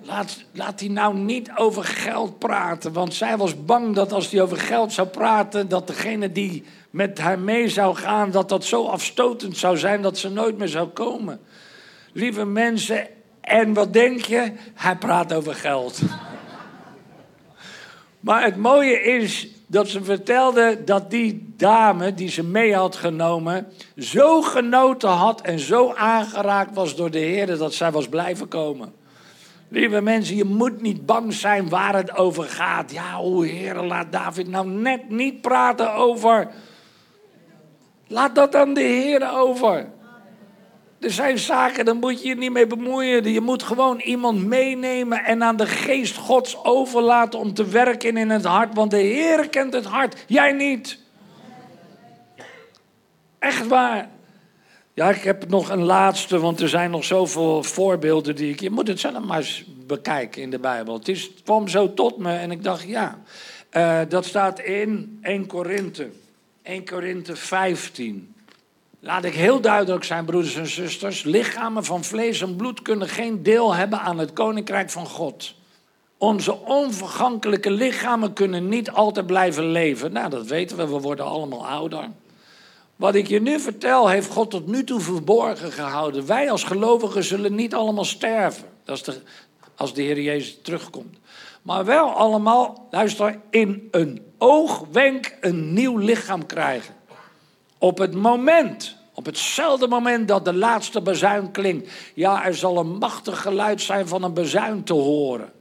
Laat, 0.08 0.44
laat 0.52 0.80
hij 0.80 0.90
nou 0.90 1.16
niet 1.16 1.52
over 1.56 1.84
geld 1.84 2.40
praten. 2.40 2.94
Want 2.94 3.14
zij 3.14 3.38
was 3.38 3.66
bang 3.66 3.96
dat 3.96 4.12
als 4.12 4.32
hij 4.32 4.42
over 4.42 4.58
geld 4.58 4.94
zou 4.94 5.08
praten, 5.08 5.70
dat 5.70 5.88
degene 5.88 6.32
die 6.32 6.64
met 6.90 7.18
haar 7.20 7.40
mee 7.40 7.70
zou 7.70 7.96
gaan, 7.96 8.32
dat 8.32 8.50
dat 8.50 8.66
zo 8.66 8.86
afstotend 8.86 9.58
zou 9.58 9.78
zijn 9.78 10.02
dat 10.02 10.18
ze 10.18 10.30
nooit 10.30 10.58
meer 10.58 10.68
zou 10.68 10.88
komen. 10.88 11.40
Lieve 12.14 12.46
mensen, 12.46 13.08
en 13.42 13.74
wat 13.74 13.94
denk 13.94 14.22
je? 14.22 14.52
Hij 14.74 14.96
praat 14.96 15.34
over 15.34 15.56
geld. 15.56 16.00
Maar 18.20 18.44
het 18.44 18.56
mooie 18.56 19.02
is 19.02 19.48
dat 19.68 19.88
ze 19.88 20.04
vertelde 20.04 20.84
dat 20.86 21.12
die 21.12 21.54
dame 21.58 22.14
die 22.14 22.30
ze 22.30 22.44
mee 22.44 22.76
had 22.76 22.96
genomen, 22.96 23.68
zo 23.98 24.42
genoten 24.42 25.10
had 25.10 25.42
en 25.42 25.60
zo 25.60 25.94
aangeraakt 25.94 26.76
was 26.76 26.96
door 26.96 27.12
de 27.12 27.20
Heer 27.20 27.58
dat 27.58 27.74
zij 27.74 27.92
was 27.92 28.08
blijven 28.08 28.48
komen. 28.48 28.97
Lieve 29.70 30.02
mensen, 30.02 30.36
je 30.36 30.44
moet 30.44 30.82
niet 30.82 31.06
bang 31.06 31.34
zijn 31.34 31.70
waar 31.70 31.96
het 31.96 32.16
over 32.16 32.44
gaat. 32.44 32.92
Ja, 32.92 33.18
o 33.18 33.42
Heer, 33.42 33.76
laat 33.76 34.12
David 34.12 34.48
nou 34.48 34.68
net 34.68 35.10
niet 35.10 35.42
praten 35.42 35.94
over 35.94 36.48
Laat 38.08 38.36
dat 38.36 38.56
aan 38.56 38.74
de 38.74 38.82
Heer 38.82 39.32
over. 39.34 39.90
Er 41.00 41.12
zijn 41.12 41.38
zaken, 41.38 41.86
daar 41.86 41.96
moet 41.96 42.22
je 42.22 42.28
je 42.28 42.36
niet 42.36 42.52
mee 42.52 42.68
bemoeien. 42.68 43.32
Je 43.32 43.42
moet 43.42 43.64
gewoon 43.64 44.00
iemand 44.00 44.46
meenemen 44.46 45.24
en 45.24 45.44
aan 45.44 45.56
de 45.56 45.66
geest 45.66 46.16
Gods 46.16 46.64
overlaten 46.64 47.40
om 47.40 47.54
te 47.54 47.66
werken 47.66 48.18
in 48.18 48.30
het 48.30 48.46
hart. 48.46 48.76
Want 48.76 48.92
de 48.92 48.98
Heer 48.98 49.50
kent 49.50 49.74
het 49.74 49.86
hart, 49.86 50.24
jij 50.28 50.52
niet. 50.52 51.00
Echt 53.40 53.68
waar. 53.68 54.10
Ja, 54.98 55.10
ik 55.10 55.24
heb 55.24 55.50
nog 55.50 55.70
een 55.70 55.84
laatste, 55.84 56.40
want 56.40 56.62
er 56.62 56.70
zijn 56.70 56.92
nog 56.92 57.04
zoveel 57.04 57.64
voorbeelden 57.64 58.36
die 58.36 58.52
ik. 58.52 58.60
Je 58.60 58.70
moet 58.70 58.88
het 58.88 59.00
zelf 59.00 59.24
maar 59.24 59.38
eens 59.38 59.64
bekijken 59.88 60.42
in 60.42 60.50
de 60.50 60.60
Bijbel. 60.60 60.94
Het, 60.94 61.08
is, 61.08 61.32
kwam 61.44 61.68
zo 61.68 61.94
tot 61.94 62.18
me 62.18 62.34
en 62.34 62.52
ik 62.52 62.64
dacht, 62.64 62.84
ja, 62.84 63.20
uh, 63.72 64.00
dat 64.10 64.26
staat 64.26 64.60
in 64.60 65.20
1 65.22 65.48
Korinthe. 65.48 66.10
1 66.64 66.86
Korinthe 66.86 67.36
15. 67.36 68.36
Laat 69.00 69.24
ik 69.24 69.34
heel 69.34 69.62
duidelijk 69.62 70.04
zijn, 70.04 70.26
broeders 70.26 70.56
en 70.56 70.68
zusters. 70.68 71.24
Lichamen 71.24 71.86
van 71.86 72.04
vlees 72.04 72.42
en 72.42 72.56
bloed 72.56 72.82
kunnen 72.82 73.08
geen 73.08 73.44
deel 73.44 73.76
hebben 73.76 74.00
aan 74.00 74.18
het 74.18 74.34
koninkrijk 74.34 74.90
van 74.90 75.06
God. 75.06 75.56
Onze 76.18 76.60
onvergankelijke 76.60 77.72
lichamen 77.72 78.34
kunnen 78.34 78.70
niet 78.70 78.92
altijd 78.92 79.26
blijven 79.26 79.66
leven. 79.72 80.12
Nou, 80.12 80.30
dat 80.30 80.46
weten 80.46 80.78
we, 80.78 80.88
we 80.88 81.00
worden 81.00 81.26
allemaal 81.26 81.68
ouder. 81.68 82.10
Wat 82.98 83.16
ik 83.16 83.28
je 83.28 83.42
nu 83.42 83.60
vertel, 83.60 84.10
heeft 84.10 84.32
God 84.32 84.50
tot 84.50 84.68
nu 84.68 84.84
toe 84.84 85.00
verborgen 85.00 85.72
gehouden. 85.72 86.26
Wij 86.26 86.52
als 86.52 86.64
gelovigen 86.64 87.24
zullen 87.24 87.56
niet 87.56 87.74
allemaal 87.74 88.06
sterven. 88.06 88.64
De, 88.84 89.22
als 89.76 89.94
de 89.94 90.02
Heer 90.02 90.22
Jezus 90.22 90.60
terugkomt. 90.62 91.18
Maar 91.62 91.86
wel 91.86 92.10
allemaal, 92.10 92.88
luister, 92.92 93.40
in 93.50 93.88
een 93.92 94.22
oogwenk 94.38 95.38
een 95.42 95.74
nieuw 95.74 95.98
lichaam 95.98 96.46
krijgen. 96.46 96.96
Op 97.78 97.98
het 97.98 98.14
moment, 98.16 98.96
op 99.14 99.26
hetzelfde 99.26 99.88
moment 99.88 100.28
dat 100.28 100.46
de 100.46 100.54
laatste 100.54 101.02
bezuin 101.02 101.52
klinkt. 101.52 101.92
Ja, 102.14 102.46
er 102.46 102.56
zal 102.56 102.78
een 102.78 102.98
machtig 102.98 103.42
geluid 103.42 103.82
zijn 103.82 104.08
van 104.08 104.24
een 104.24 104.34
bezuin 104.34 104.84
te 104.84 104.94
horen. 104.94 105.52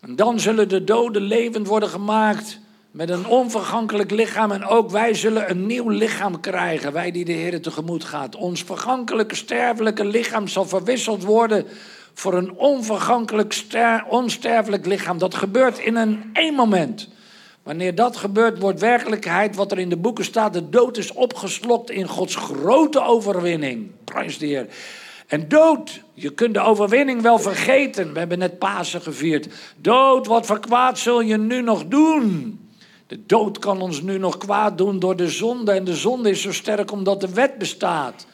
En 0.00 0.16
dan 0.16 0.40
zullen 0.40 0.68
de 0.68 0.84
doden 0.84 1.22
levend 1.22 1.66
worden 1.66 1.88
gemaakt 1.88 2.58
met 2.90 3.10
een 3.10 3.26
onvergankelijk 3.26 4.10
lichaam. 4.10 4.52
En 4.52 4.64
ook 4.64 4.90
wij 4.90 5.14
zullen 5.14 5.50
een 5.50 5.66
nieuw 5.66 5.88
lichaam 5.88 6.40
krijgen, 6.40 6.92
wij 6.92 7.10
die 7.10 7.24
de 7.24 7.32
Heer 7.32 7.62
tegemoet 7.62 8.04
gaat. 8.04 8.36
Ons 8.36 8.62
vergankelijke, 8.62 9.34
sterfelijke 9.34 10.04
lichaam 10.04 10.48
zal 10.48 10.64
verwisseld 10.66 11.24
worden 11.24 11.66
voor 12.14 12.34
een 12.34 12.52
onvergankelijk, 12.56 13.52
ster, 13.52 14.04
onsterfelijk 14.08 14.86
lichaam. 14.86 15.18
Dat 15.18 15.34
gebeurt 15.34 15.78
in 15.78 15.96
een 15.96 16.30
één 16.32 16.54
moment. 16.54 17.08
Wanneer 17.62 17.94
dat 17.94 18.16
gebeurt, 18.16 18.58
wordt 18.58 18.80
werkelijkheid 18.80 19.56
wat 19.56 19.72
er 19.72 19.78
in 19.78 19.88
de 19.88 19.96
boeken 19.96 20.24
staat. 20.24 20.52
De 20.52 20.68
dood 20.68 20.96
is 20.96 21.12
opgeslokt 21.12 21.90
in 21.90 22.08
Gods 22.08 22.36
grote 22.36 23.02
overwinning. 23.02 23.90
Prijs 24.04 24.38
de 24.38 24.46
Heer. 24.46 24.66
En 25.26 25.48
dood, 25.48 26.02
je 26.14 26.30
kunt 26.30 26.54
de 26.54 26.60
overwinning 26.60 27.22
wel 27.22 27.38
vergeten. 27.38 28.12
We 28.12 28.18
hebben 28.18 28.38
net 28.38 28.58
Pasen 28.58 29.00
gevierd. 29.00 29.48
Dood, 29.76 30.26
wat 30.26 30.46
voor 30.46 30.60
kwaad 30.60 30.98
zul 30.98 31.20
je 31.20 31.36
nu 31.36 31.62
nog 31.62 31.84
doen? 31.86 32.59
De 33.10 33.26
dood 33.26 33.58
kan 33.58 33.80
ons 33.80 34.02
nu 34.02 34.18
nog 34.18 34.38
kwaad 34.38 34.78
doen 34.78 34.98
door 34.98 35.16
de 35.16 35.28
zonde. 35.28 35.72
En 35.72 35.84
de 35.84 35.94
zonde 35.94 36.30
is 36.30 36.42
zo 36.42 36.52
sterk 36.52 36.92
omdat 36.92 37.20
de 37.20 37.28
wet 37.28 37.58
bestaat. 37.58 38.26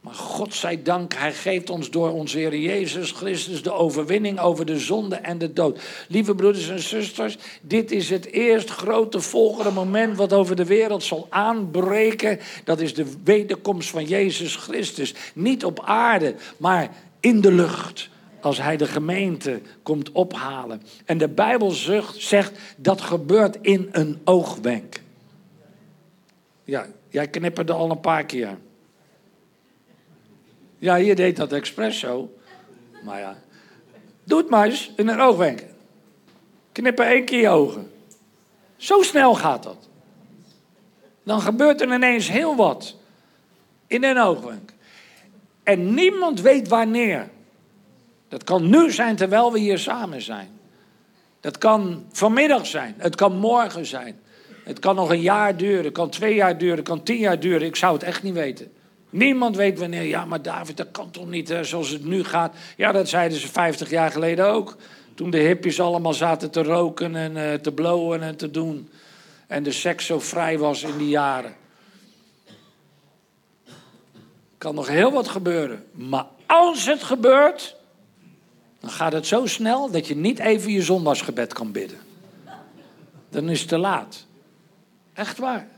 Maar 0.00 0.14
God 0.14 0.54
zij 0.54 0.82
dank, 0.82 1.14
Hij 1.14 1.32
geeft 1.32 1.70
ons 1.70 1.90
door 1.90 2.10
onze 2.10 2.38
Heer 2.38 2.58
Jezus 2.58 3.10
Christus 3.10 3.62
de 3.62 3.72
overwinning 3.72 4.40
over 4.40 4.66
de 4.66 4.78
zonde 4.78 5.16
en 5.16 5.38
de 5.38 5.52
dood. 5.52 5.80
Lieve 6.08 6.34
broeders 6.34 6.68
en 6.68 6.80
zusters, 6.80 7.36
dit 7.60 7.90
is 7.90 8.10
het 8.10 8.26
eerst 8.26 8.70
grote 8.70 9.20
volgende 9.20 9.70
moment 9.70 10.16
wat 10.16 10.32
over 10.32 10.56
de 10.56 10.64
wereld 10.64 11.02
zal 11.02 11.26
aanbreken. 11.30 12.38
Dat 12.64 12.80
is 12.80 12.94
de 12.94 13.12
wederkomst 13.24 13.90
van 13.90 14.04
Jezus 14.04 14.56
Christus. 14.56 15.14
Niet 15.34 15.64
op 15.64 15.80
aarde, 15.84 16.34
maar 16.56 16.96
in 17.20 17.40
de 17.40 17.52
lucht. 17.52 18.08
Als 18.40 18.58
Hij 18.58 18.76
de 18.76 18.86
gemeente 18.86 19.60
komt 19.82 20.12
ophalen. 20.12 20.82
En 21.04 21.18
de 21.18 21.28
Bijbel 21.28 21.70
zegt 22.16 22.58
dat 22.76 23.00
gebeurt 23.00 23.58
in 23.60 23.88
een 23.92 24.20
oogwenk. 24.24 25.02
Ja, 26.64 26.86
jij 27.08 27.28
knipperde 27.28 27.72
al 27.72 27.90
een 27.90 28.00
paar 28.00 28.24
keer. 28.24 28.58
Ja, 30.78 30.94
je 30.94 31.14
deed 31.14 31.36
dat 31.36 31.52
expres 31.52 31.98
zo. 31.98 32.32
Maar 33.02 33.18
ja. 33.18 33.36
Doe 34.24 34.38
het 34.38 34.50
maar 34.50 34.66
eens 34.66 34.92
in 34.96 35.08
een 35.08 35.20
oogwenk. 35.20 35.64
Knippen 36.72 37.06
één 37.06 37.24
keer 37.24 37.40
je 37.40 37.48
ogen. 37.48 37.92
Zo 38.76 39.02
snel 39.02 39.34
gaat 39.34 39.62
dat. 39.62 39.88
Dan 41.22 41.40
gebeurt 41.40 41.80
er 41.80 41.94
ineens 41.94 42.30
heel 42.30 42.56
wat. 42.56 42.96
In 43.86 44.04
een 44.04 44.18
oogwenk. 44.18 44.72
En 45.62 45.94
niemand 45.94 46.40
weet 46.40 46.68
wanneer. 46.68 47.28
Dat 48.28 48.44
kan 48.44 48.68
nu 48.68 48.90
zijn 48.92 49.16
terwijl 49.16 49.52
we 49.52 49.58
hier 49.58 49.78
samen 49.78 50.22
zijn. 50.22 50.48
Dat 51.40 51.58
kan 51.58 52.04
vanmiddag 52.12 52.66
zijn. 52.66 52.94
Het 52.98 53.14
kan 53.14 53.36
morgen 53.36 53.86
zijn. 53.86 54.20
Het 54.64 54.78
kan 54.78 54.94
nog 54.94 55.10
een 55.10 55.20
jaar 55.20 55.56
duren. 55.56 55.84
Het 55.84 55.92
kan 55.92 56.10
twee 56.10 56.34
jaar 56.34 56.58
duren. 56.58 56.76
Het 56.76 56.88
kan 56.88 57.02
tien 57.02 57.18
jaar 57.18 57.40
duren. 57.40 57.66
Ik 57.66 57.76
zou 57.76 57.92
het 57.92 58.02
echt 58.02 58.22
niet 58.22 58.34
weten. 58.34 58.72
Niemand 59.10 59.56
weet 59.56 59.78
wanneer. 59.78 60.02
Ja, 60.02 60.24
maar 60.24 60.42
David, 60.42 60.76
dat 60.76 60.90
kan 60.90 61.10
toch 61.10 61.26
niet 61.26 61.54
zoals 61.62 61.90
het 61.90 62.04
nu 62.04 62.24
gaat. 62.24 62.54
Ja, 62.76 62.92
dat 62.92 63.08
zeiden 63.08 63.38
ze 63.38 63.48
50 63.48 63.90
jaar 63.90 64.10
geleden 64.10 64.46
ook. 64.46 64.76
Toen 65.14 65.30
de 65.30 65.38
hippies 65.38 65.80
allemaal 65.80 66.14
zaten 66.14 66.50
te 66.50 66.62
roken 66.62 67.16
en 67.16 67.36
uh, 67.36 67.54
te 67.54 67.72
blowen 67.72 68.22
en 68.22 68.36
te 68.36 68.50
doen. 68.50 68.90
En 69.46 69.62
de 69.62 69.72
seks 69.72 70.06
zo 70.06 70.18
vrij 70.20 70.58
was 70.58 70.82
in 70.82 70.98
die 70.98 71.08
jaren. 71.08 71.56
Kan 74.58 74.74
nog 74.74 74.88
heel 74.88 75.12
wat 75.12 75.28
gebeuren. 75.28 75.84
Maar 75.92 76.26
als 76.46 76.86
het 76.86 77.02
gebeurt, 77.02 77.76
dan 78.88 78.96
gaat 78.96 79.12
het 79.12 79.26
zo 79.26 79.46
snel 79.46 79.90
dat 79.90 80.06
je 80.06 80.16
niet 80.16 80.38
even 80.38 80.72
je 80.72 80.82
zondagsgebed 80.82 81.52
kan 81.52 81.72
bidden. 81.72 81.98
Dan 83.28 83.48
is 83.48 83.60
het 83.60 83.68
te 83.68 83.78
laat. 83.78 84.26
Echt 85.12 85.38
waar. 85.38 85.68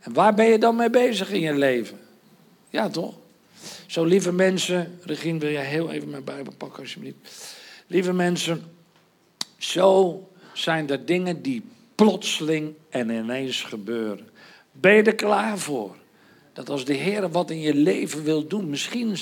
En 0.00 0.12
waar 0.12 0.34
ben 0.34 0.46
je 0.46 0.58
dan 0.58 0.76
mee 0.76 0.90
bezig 0.90 1.30
in 1.30 1.40
je 1.40 1.54
leven? 1.54 1.98
Ja, 2.70 2.88
toch? 2.88 3.14
Zo, 3.86 4.04
lieve 4.04 4.32
mensen, 4.32 4.98
Regine, 5.02 5.38
wil 5.38 5.50
jij 5.50 5.64
heel 5.64 5.90
even 5.90 6.10
mijn 6.10 6.24
Bijbel 6.24 6.52
pakken, 6.56 6.82
alsjeblieft? 6.82 7.56
Lieve 7.86 8.12
mensen, 8.12 8.62
zo 9.58 10.20
zijn 10.52 10.90
er 10.90 11.06
dingen 11.06 11.42
die 11.42 11.62
plotseling 11.94 12.74
en 12.90 13.10
ineens 13.10 13.62
gebeuren. 13.62 14.28
Ben 14.72 14.94
je 14.94 15.02
er 15.02 15.14
klaar 15.14 15.58
voor? 15.58 15.96
Dat 16.54 16.70
als 16.70 16.84
de 16.84 16.94
Heer 16.94 17.30
wat 17.30 17.50
in 17.50 17.60
je 17.60 17.74
leven 17.74 18.24
wil 18.24 18.46
doen, 18.46 18.70
misschien 18.70 19.16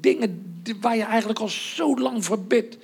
dingen 0.00 0.62
waar 0.80 0.96
je 0.96 1.02
eigenlijk 1.02 1.38
al 1.38 1.48
zo 1.48 1.98
lang 1.98 2.24
verbidt. 2.24 2.76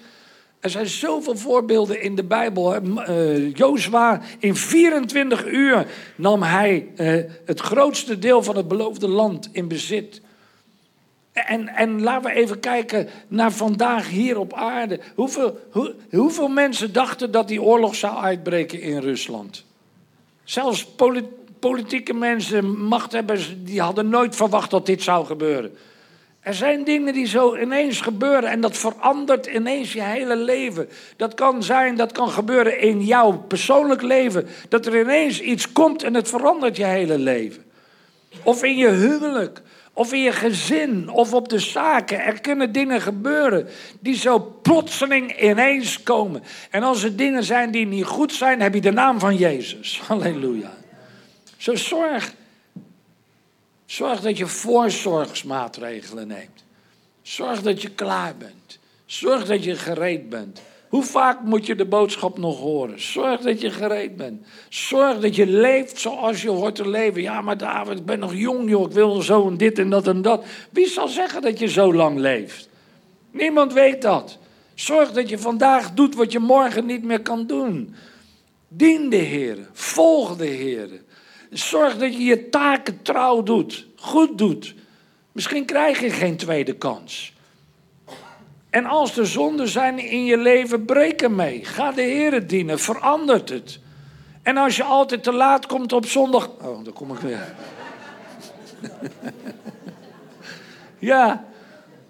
Er 0.60 0.70
zijn 0.70 0.86
zoveel 0.86 1.36
voorbeelden 1.36 2.02
in 2.02 2.14
de 2.14 2.24
Bijbel. 2.24 2.82
Uh, 2.82 3.54
Jozua, 3.54 4.20
in 4.38 4.56
24 4.56 5.46
uur 5.46 5.86
nam 6.16 6.42
hij 6.42 6.88
uh, 6.96 7.24
het 7.44 7.60
grootste 7.60 8.18
deel 8.18 8.42
van 8.42 8.56
het 8.56 8.68
beloofde 8.68 9.08
land 9.08 9.48
in 9.52 9.68
bezit. 9.68 10.20
En, 11.32 11.68
en 11.68 12.02
laten 12.02 12.30
we 12.30 12.36
even 12.36 12.60
kijken 12.60 13.08
naar 13.28 13.52
vandaag 13.52 14.08
hier 14.08 14.38
op 14.38 14.52
aarde. 14.52 15.00
Hoeveel, 15.14 15.58
hoe, 15.70 15.94
hoeveel 16.10 16.48
mensen 16.48 16.92
dachten 16.92 17.30
dat 17.30 17.48
die 17.48 17.62
oorlog 17.62 17.94
zou 17.94 18.16
uitbreken 18.16 18.80
in 18.80 18.98
Rusland? 18.98 19.64
Zelfs 20.44 20.84
politieke 21.62 22.14
mensen, 22.14 22.84
machthebbers, 22.84 23.54
die 23.58 23.80
hadden 23.80 24.08
nooit 24.08 24.36
verwacht 24.36 24.70
dat 24.70 24.86
dit 24.86 25.02
zou 25.02 25.26
gebeuren. 25.26 25.76
Er 26.40 26.54
zijn 26.54 26.84
dingen 26.84 27.14
die 27.14 27.26
zo 27.26 27.56
ineens 27.56 28.00
gebeuren 28.00 28.50
en 28.50 28.60
dat 28.60 28.78
verandert 28.78 29.46
ineens 29.46 29.92
je 29.92 30.02
hele 30.02 30.36
leven. 30.36 30.88
Dat 31.16 31.34
kan 31.34 31.62
zijn, 31.62 31.96
dat 31.96 32.12
kan 32.12 32.28
gebeuren 32.28 32.80
in 32.80 33.04
jouw 33.04 33.32
persoonlijk 33.48 34.02
leven. 34.02 34.46
Dat 34.68 34.86
er 34.86 35.00
ineens 35.00 35.40
iets 35.40 35.72
komt 35.72 36.02
en 36.02 36.14
het 36.14 36.28
verandert 36.28 36.76
je 36.76 36.84
hele 36.84 37.18
leven. 37.18 37.64
Of 38.42 38.62
in 38.62 38.76
je 38.76 38.88
huwelijk, 38.88 39.62
of 39.92 40.12
in 40.12 40.20
je 40.22 40.32
gezin, 40.32 41.10
of 41.10 41.34
op 41.34 41.48
de 41.48 41.58
zaken. 41.58 42.24
Er 42.24 42.40
kunnen 42.40 42.72
dingen 42.72 43.00
gebeuren 43.00 43.68
die 44.00 44.16
zo 44.16 44.58
plotseling 44.62 45.42
ineens 45.42 46.02
komen. 46.02 46.42
En 46.70 46.82
als 46.82 47.02
er 47.02 47.16
dingen 47.16 47.44
zijn 47.44 47.70
die 47.70 47.86
niet 47.86 48.04
goed 48.04 48.32
zijn, 48.32 48.60
heb 48.60 48.74
je 48.74 48.80
de 48.80 48.92
naam 48.92 49.18
van 49.18 49.36
Jezus. 49.36 50.00
Halleluja. 50.08 50.80
Zo 51.62 51.76
zorg 51.76 52.34
Zorg 53.86 54.20
dat 54.20 54.38
je 54.38 54.46
voorzorgsmaatregelen 54.46 56.26
neemt. 56.26 56.64
Zorg 57.22 57.62
dat 57.62 57.82
je 57.82 57.90
klaar 57.90 58.36
bent. 58.36 58.78
Zorg 59.06 59.46
dat 59.46 59.64
je 59.64 59.76
gereed 59.76 60.28
bent. 60.28 60.62
Hoe 60.88 61.02
vaak 61.02 61.42
moet 61.42 61.66
je 61.66 61.74
de 61.74 61.84
boodschap 61.84 62.38
nog 62.38 62.58
horen? 62.58 63.00
Zorg 63.00 63.40
dat 63.40 63.60
je 63.60 63.70
gereed 63.70 64.16
bent. 64.16 64.46
Zorg 64.68 65.20
dat 65.20 65.36
je 65.36 65.46
leeft 65.46 66.00
zoals 66.00 66.42
je 66.42 66.48
hoort 66.48 66.74
te 66.74 66.88
leven. 66.88 67.22
Ja, 67.22 67.40
maar 67.40 67.58
David, 67.58 67.98
ik 67.98 68.04
ben 68.04 68.18
nog 68.18 68.34
jong, 68.34 68.70
joh. 68.70 68.86
Ik 68.86 68.92
wil 68.92 69.22
zo 69.22 69.48
en 69.48 69.56
dit 69.56 69.78
en 69.78 69.90
dat 69.90 70.06
en 70.06 70.22
dat. 70.22 70.44
Wie 70.70 70.86
zal 70.86 71.08
zeggen 71.08 71.42
dat 71.42 71.58
je 71.58 71.68
zo 71.68 71.94
lang 71.94 72.18
leeft? 72.18 72.68
Niemand 73.30 73.72
weet 73.72 74.02
dat. 74.02 74.38
Zorg 74.74 75.12
dat 75.12 75.28
je 75.28 75.38
vandaag 75.38 75.90
doet 75.90 76.14
wat 76.14 76.32
je 76.32 76.38
morgen 76.38 76.86
niet 76.86 77.04
meer 77.04 77.22
kan 77.22 77.46
doen. 77.46 77.94
Dien 78.68 79.08
de 79.08 79.16
Heer. 79.16 79.58
Volg 79.72 80.36
de 80.36 80.46
Heer. 80.46 81.01
Zorg 81.52 81.96
dat 81.96 82.12
je 82.12 82.22
je 82.22 82.48
taken 82.48 83.02
trouw 83.02 83.42
doet, 83.42 83.86
goed 83.96 84.38
doet. 84.38 84.74
Misschien 85.32 85.64
krijg 85.64 86.00
je 86.00 86.10
geen 86.10 86.36
tweede 86.36 86.72
kans. 86.72 87.32
En 88.70 88.84
als 88.84 89.16
er 89.16 89.26
zonden 89.26 89.68
zijn 89.68 89.98
in 89.98 90.24
je 90.24 90.36
leven, 90.36 90.84
breek 90.84 91.28
mee. 91.28 91.64
Ga 91.64 91.92
de 91.92 92.02
Heer 92.02 92.46
dienen, 92.46 92.78
verandert 92.78 93.48
het. 93.48 93.80
En 94.42 94.56
als 94.56 94.76
je 94.76 94.82
altijd 94.82 95.22
te 95.22 95.32
laat 95.32 95.66
komt 95.66 95.92
op 95.92 96.06
zondag. 96.06 96.50
Oh, 96.62 96.84
daar 96.84 96.92
kom 96.92 97.12
ik 97.12 97.18
weer. 97.18 97.54
ja, 100.98 101.44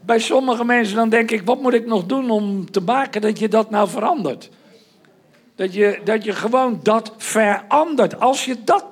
bij 0.00 0.18
sommige 0.18 0.64
mensen 0.64 0.96
dan 0.96 1.09
denk 1.09 1.31
ik: 1.31 1.42
wat 1.44 1.61
moet 1.61 1.74
ik 1.74 1.87
nog 1.87 2.07
doen 2.07 2.31
om 2.31 2.70
te 2.70 2.81
maken 2.81 3.20
dat 3.20 3.38
je 3.38 3.48
dat 3.48 3.70
nou 3.70 3.88
verandert? 3.88 4.50
Dat 5.55 5.74
je, 5.74 6.00
dat 6.05 6.24
je 6.24 6.33
gewoon 6.33 6.81
dat 6.83 7.12
verandert. 7.16 8.20
Als 8.20 8.44
je 8.44 8.64
dat 8.64 8.91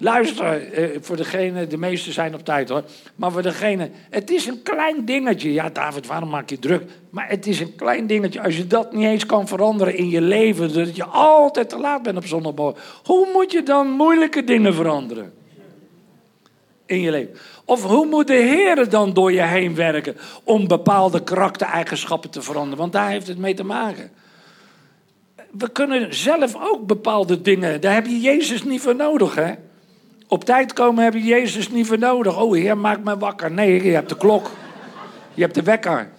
Luister, 0.00 0.72
eh, 0.72 0.98
voor 1.00 1.16
degene, 1.16 1.66
de 1.66 1.76
meeste 1.76 2.12
zijn 2.12 2.34
op 2.34 2.44
tijd 2.44 2.68
hoor. 2.68 2.84
Maar 3.16 3.32
voor 3.32 3.42
degene, 3.42 3.90
het 4.10 4.30
is 4.30 4.46
een 4.46 4.62
klein 4.62 5.04
dingetje. 5.04 5.52
Ja, 5.52 5.68
David, 5.68 6.06
waarom 6.06 6.28
maak 6.28 6.50
je 6.50 6.58
druk? 6.58 6.82
Maar 7.10 7.28
het 7.28 7.46
is 7.46 7.60
een 7.60 7.74
klein 7.74 8.06
dingetje. 8.06 8.42
Als 8.42 8.56
je 8.56 8.66
dat 8.66 8.92
niet 8.92 9.06
eens 9.06 9.26
kan 9.26 9.48
veranderen 9.48 9.96
in 9.96 10.08
je 10.08 10.20
leven, 10.20 10.74
dat 10.74 10.96
je 10.96 11.04
altijd 11.04 11.68
te 11.68 11.78
laat 11.78 12.02
bent 12.02 12.16
op 12.16 12.26
zondagmorgen. 12.26 12.82
Hoe 13.04 13.28
moet 13.32 13.52
je 13.52 13.62
dan 13.62 13.90
moeilijke 13.90 14.44
dingen 14.44 14.74
veranderen? 14.74 15.32
In 16.86 17.00
je 17.00 17.10
leven. 17.10 17.36
Of 17.64 17.82
hoe 17.82 18.06
moet 18.06 18.26
de 18.26 18.34
Heer 18.34 18.88
dan 18.88 19.12
door 19.12 19.32
je 19.32 19.42
heen 19.42 19.74
werken 19.74 20.16
om 20.44 20.68
bepaalde 20.68 21.22
karaktereigenschappen 21.22 22.30
te 22.30 22.42
veranderen? 22.42 22.78
Want 22.78 22.92
daar 22.92 23.08
heeft 23.08 23.26
het 23.26 23.38
mee 23.38 23.54
te 23.54 23.64
maken. 23.64 24.10
We 25.50 25.70
kunnen 25.70 26.14
zelf 26.14 26.54
ook 26.60 26.86
bepaalde 26.86 27.42
dingen, 27.42 27.80
daar 27.80 27.94
heb 27.94 28.06
je 28.06 28.20
Jezus 28.20 28.64
niet 28.64 28.80
voor 28.80 28.96
nodig, 28.96 29.34
hè? 29.34 29.54
Op 30.28 30.44
tijd 30.44 30.72
komen 30.72 31.04
heb 31.04 31.12
je 31.12 31.22
Jezus 31.22 31.70
niet 31.70 31.86
voor 31.86 31.98
nodig. 31.98 32.40
Oh 32.40 32.54
Heer, 32.54 32.78
maak 32.78 33.04
me 33.04 33.18
wakker. 33.18 33.50
Nee, 33.50 33.82
je 33.84 33.90
hebt 33.90 34.08
de 34.08 34.16
klok. 34.16 34.50
Je 35.34 35.42
hebt 35.42 35.54
de 35.54 35.62
wekker. 35.62 36.10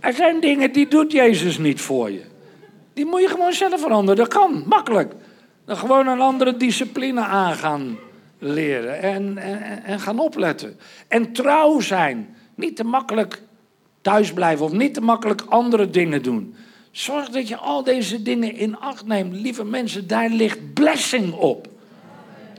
Er 0.00 0.12
zijn 0.12 0.40
dingen 0.40 0.72
die 0.72 0.88
doet 0.88 1.12
Jezus 1.12 1.58
niet 1.58 1.80
voor 1.80 2.10
je. 2.10 2.22
Die 2.92 3.06
moet 3.06 3.20
je 3.20 3.28
gewoon 3.28 3.52
zelf 3.52 3.80
veranderen. 3.80 4.16
Dat 4.16 4.28
kan, 4.28 4.62
makkelijk. 4.66 5.12
Dan 5.64 5.76
gewoon 5.76 6.06
een 6.06 6.20
andere 6.20 6.56
discipline 6.56 7.20
aan 7.20 7.54
gaan 7.54 7.98
leren 8.38 9.02
en, 9.02 9.38
en, 9.38 9.84
en 9.84 10.00
gaan 10.00 10.18
opletten. 10.18 10.78
En 11.08 11.32
trouw 11.32 11.80
zijn. 11.80 12.36
Niet 12.54 12.76
te 12.76 12.84
makkelijk 12.84 13.42
thuis 14.00 14.32
blijven 14.32 14.64
of 14.64 14.72
niet 14.72 14.94
te 14.94 15.00
makkelijk 15.00 15.42
andere 15.48 15.90
dingen 15.90 16.22
doen. 16.22 16.54
Zorg 16.90 17.28
dat 17.28 17.48
je 17.48 17.56
al 17.56 17.82
deze 17.82 18.22
dingen 18.22 18.54
in 18.54 18.78
acht 18.78 19.06
neemt. 19.06 19.32
Lieve 19.32 19.64
mensen, 19.64 20.06
daar 20.06 20.28
ligt 20.28 20.74
blessing 20.74 21.32
op. 21.32 21.68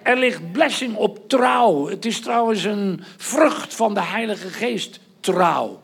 Er 0.04 0.18
ligt 0.18 0.52
blessing 0.52 0.96
op 0.96 1.30
trouw. 1.30 1.88
Het 1.88 2.06
is 2.06 2.22
trouwens 2.22 2.64
een 2.64 3.04
vrucht 3.18 3.76
van 3.76 3.94
de 3.94 4.04
Heilige 4.04 4.48
Geest, 4.48 5.00
trouw. 5.20 5.82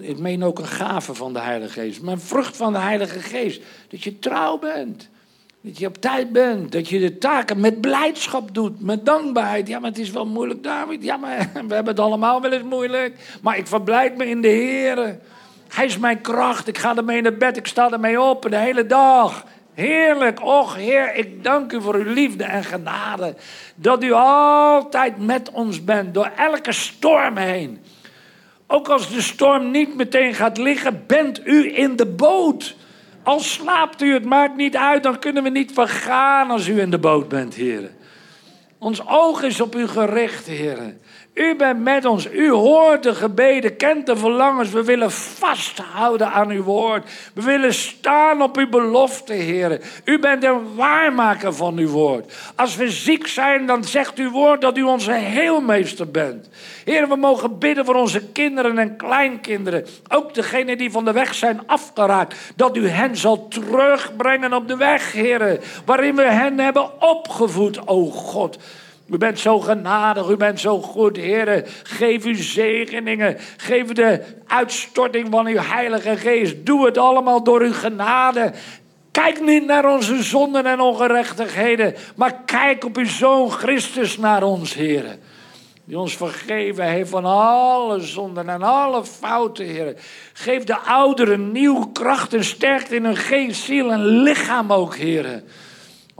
Ik 0.00 0.18
meen 0.18 0.44
ook 0.44 0.58
een 0.58 0.66
gave 0.66 1.14
van 1.14 1.32
de 1.32 1.38
Heilige 1.38 1.80
Geest, 1.80 2.02
maar 2.02 2.12
een 2.12 2.20
vrucht 2.20 2.56
van 2.56 2.72
de 2.72 2.78
Heilige 2.78 3.20
Geest. 3.20 3.62
Dat 3.88 4.02
je 4.02 4.18
trouw 4.18 4.58
bent. 4.58 5.08
Dat 5.60 5.78
je 5.78 5.86
op 5.86 6.00
tijd 6.00 6.32
bent. 6.32 6.72
Dat 6.72 6.88
je 6.88 6.98
de 6.98 7.18
taken 7.18 7.60
met 7.60 7.80
blijdschap 7.80 8.54
doet. 8.54 8.80
Met 8.80 9.06
dankbaarheid. 9.06 9.68
Ja, 9.68 9.78
maar 9.78 9.90
het 9.90 9.98
is 9.98 10.10
wel 10.10 10.26
moeilijk, 10.26 10.62
David. 10.62 11.02
Ja, 11.04 11.16
maar 11.16 11.38
we 11.68 11.74
hebben 11.74 11.86
het 11.86 12.00
allemaal 12.00 12.40
wel 12.40 12.52
eens 12.52 12.62
moeilijk. 12.62 13.38
Maar 13.42 13.58
ik 13.58 13.66
verblijd 13.66 14.16
me 14.16 14.28
in 14.28 14.40
de 14.40 14.48
Heer. 14.48 15.18
Hij 15.68 15.84
is 15.84 15.98
mijn 15.98 16.20
kracht. 16.20 16.68
Ik 16.68 16.78
ga 16.78 16.96
ermee 16.96 17.22
naar 17.22 17.36
bed. 17.36 17.56
Ik 17.56 17.66
sta 17.66 17.90
ermee 17.90 18.20
op 18.20 18.46
de 18.50 18.56
hele 18.56 18.86
dag. 18.86 19.44
Heerlijk. 19.78 20.42
Och, 20.42 20.74
Heer, 20.74 21.14
ik 21.14 21.44
dank 21.44 21.72
u 21.72 21.82
voor 21.82 21.94
uw 21.94 22.12
liefde 22.12 22.44
en 22.44 22.64
genade. 22.64 23.34
Dat 23.74 24.02
u 24.02 24.12
altijd 24.12 25.18
met 25.18 25.50
ons 25.50 25.84
bent. 25.84 26.14
Door 26.14 26.30
elke 26.36 26.72
storm 26.72 27.36
heen. 27.36 27.78
Ook 28.66 28.88
als 28.88 29.10
de 29.10 29.20
storm 29.20 29.70
niet 29.70 29.96
meteen 29.96 30.34
gaat 30.34 30.58
liggen, 30.58 31.04
bent 31.06 31.46
u 31.46 31.76
in 31.76 31.96
de 31.96 32.06
boot. 32.06 32.76
Al 33.22 33.40
slaapt 33.40 34.02
u, 34.02 34.12
het 34.12 34.24
maakt 34.24 34.56
niet 34.56 34.76
uit, 34.76 35.02
dan 35.02 35.18
kunnen 35.18 35.42
we 35.42 35.48
niet 35.48 35.72
vergaan 35.72 36.50
als 36.50 36.68
u 36.68 36.80
in 36.80 36.90
de 36.90 36.98
boot 36.98 37.28
bent, 37.28 37.54
heren. 37.54 37.96
Ons 38.78 39.06
oog 39.06 39.42
is 39.42 39.60
op 39.60 39.74
u 39.74 39.88
gericht, 39.88 40.46
heren. 40.46 41.00
U 41.38 41.54
bent 41.56 41.82
met 41.82 42.04
ons. 42.04 42.28
U 42.32 42.50
hoort 42.50 43.02
de 43.02 43.14
gebeden, 43.14 43.76
kent 43.76 44.06
de 44.06 44.16
verlangens. 44.16 44.70
We 44.70 44.84
willen 44.84 45.10
vasthouden 45.10 46.32
aan 46.32 46.50
uw 46.50 46.62
woord. 46.62 47.10
We 47.34 47.42
willen 47.42 47.74
staan 47.74 48.42
op 48.42 48.56
uw 48.56 48.68
belofte, 48.68 49.32
Heer. 49.32 49.80
U 50.04 50.18
bent 50.18 50.44
een 50.44 50.74
waarmaker 50.74 51.54
van 51.54 51.78
uw 51.78 51.88
woord. 51.88 52.32
Als 52.54 52.76
we 52.76 52.90
ziek 52.90 53.26
zijn, 53.26 53.66
dan 53.66 53.84
zegt 53.84 54.18
uw 54.18 54.30
woord 54.30 54.60
dat 54.60 54.76
u 54.76 54.82
onze 54.82 55.12
heelmeester 55.12 56.10
bent. 56.10 56.48
Heer, 56.84 57.08
we 57.08 57.16
mogen 57.16 57.58
bidden 57.58 57.84
voor 57.84 57.94
onze 57.94 58.26
kinderen 58.32 58.78
en 58.78 58.96
kleinkinderen. 58.96 59.86
Ook 60.08 60.34
degenen 60.34 60.78
die 60.78 60.90
van 60.90 61.04
de 61.04 61.12
weg 61.12 61.34
zijn 61.34 61.60
afgeraakt. 61.66 62.34
Dat 62.56 62.76
u 62.76 62.88
hen 62.88 63.16
zal 63.16 63.48
terugbrengen 63.48 64.52
op 64.52 64.68
de 64.68 64.76
weg, 64.76 65.12
Heer. 65.12 65.60
Waarin 65.84 66.16
we 66.16 66.24
hen 66.24 66.58
hebben 66.58 67.02
opgevoed, 67.02 67.86
o 67.86 68.04
God. 68.04 68.58
U 69.10 69.18
bent 69.18 69.38
zo 69.38 69.60
genadig, 69.60 70.28
u 70.28 70.36
bent 70.36 70.60
zo 70.60 70.80
goed, 70.80 71.16
Heer. 71.16 71.64
Geef 71.82 72.24
uw 72.24 72.42
zegeningen. 72.42 73.36
Geef 73.56 73.86
de 73.86 74.20
uitstorting 74.46 75.26
van 75.30 75.46
uw 75.46 75.58
Heilige 75.58 76.16
Geest. 76.16 76.66
Doe 76.66 76.86
het 76.86 76.98
allemaal 76.98 77.42
door 77.42 77.60
uw 77.60 77.72
genade. 77.72 78.52
Kijk 79.10 79.40
niet 79.40 79.66
naar 79.66 79.92
onze 79.92 80.22
zonden 80.22 80.66
en 80.66 80.80
ongerechtigheden, 80.80 81.94
maar 82.16 82.34
kijk 82.44 82.84
op 82.84 82.96
uw 82.96 83.06
Zoon 83.06 83.50
Christus 83.50 84.18
naar 84.18 84.42
ons, 84.42 84.74
Heer. 84.74 85.18
Die 85.84 85.98
ons 85.98 86.16
vergeven 86.16 86.84
heeft 86.84 87.10
van 87.10 87.24
alle 87.24 88.00
zonden 88.00 88.48
en 88.48 88.62
alle 88.62 89.04
fouten, 89.04 89.64
Heer. 89.64 89.94
Geef 90.32 90.64
de 90.64 90.78
ouderen 90.78 91.52
nieuw 91.52 91.86
kracht 91.86 92.34
en 92.34 92.44
sterkte 92.44 92.94
in 92.94 93.04
hun 93.04 93.16
geest, 93.16 93.62
ziel 93.62 93.92
en 93.92 94.06
lichaam 94.06 94.72
ook, 94.72 94.96
Heer. 94.96 95.42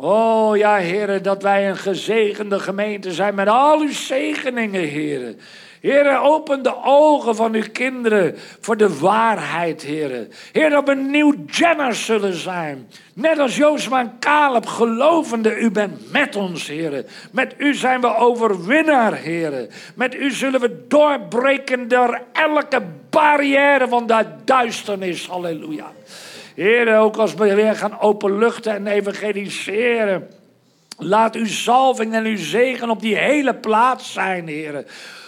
Oh 0.00 0.56
ja, 0.56 0.76
heren, 0.76 1.22
dat 1.22 1.42
wij 1.42 1.68
een 1.68 1.76
gezegende 1.76 2.58
gemeente 2.58 3.12
zijn 3.12 3.34
met 3.34 3.48
al 3.48 3.80
uw 3.80 3.92
zegeningen, 3.92 4.82
heren. 4.82 5.40
Heren, 5.80 6.22
open 6.22 6.62
de 6.62 6.84
ogen 6.84 7.36
van 7.36 7.54
uw 7.54 7.64
kinderen 7.72 8.34
voor 8.60 8.76
de 8.76 8.98
waarheid, 8.98 9.82
heren. 9.82 10.32
Heer, 10.52 10.70
dat 10.70 10.88
we 10.88 10.94
nieuw 10.94 11.34
Jenners 11.46 12.04
zullen 12.04 12.34
zijn. 12.34 12.90
Net 13.14 13.38
als 13.38 13.56
Jozef 13.56 13.92
en 13.92 14.16
Caleb, 14.20 14.66
gelovende, 14.66 15.56
u 15.58 15.70
bent 15.70 16.12
met 16.12 16.36
ons, 16.36 16.68
heren. 16.68 17.06
Met 17.32 17.54
u 17.56 17.74
zijn 17.74 18.00
we 18.00 18.16
overwinnaar, 18.16 19.14
heren. 19.14 19.68
Met 19.94 20.14
u 20.14 20.30
zullen 20.30 20.60
we 20.60 20.84
doorbreken 20.88 21.88
door 21.88 22.20
elke 22.32 22.82
barrière 23.10 23.88
van 23.88 24.06
de 24.06 24.24
duisternis. 24.44 25.26
Halleluja. 25.26 25.92
Heer, 26.58 26.98
ook 26.98 27.16
als 27.16 27.34
we 27.34 27.54
weer 27.54 27.76
gaan 27.76 28.00
openluchten 28.00 28.72
en 28.72 28.86
evangeliseren. 28.86 30.28
Laat 30.96 31.34
uw 31.34 31.46
zalving 31.46 32.14
en 32.14 32.24
uw 32.24 32.36
zegen 32.36 32.90
op 32.90 33.00
die 33.00 33.16
hele 33.16 33.54
plaats 33.54 34.12
zijn, 34.12 34.46
Heer. 34.46 34.84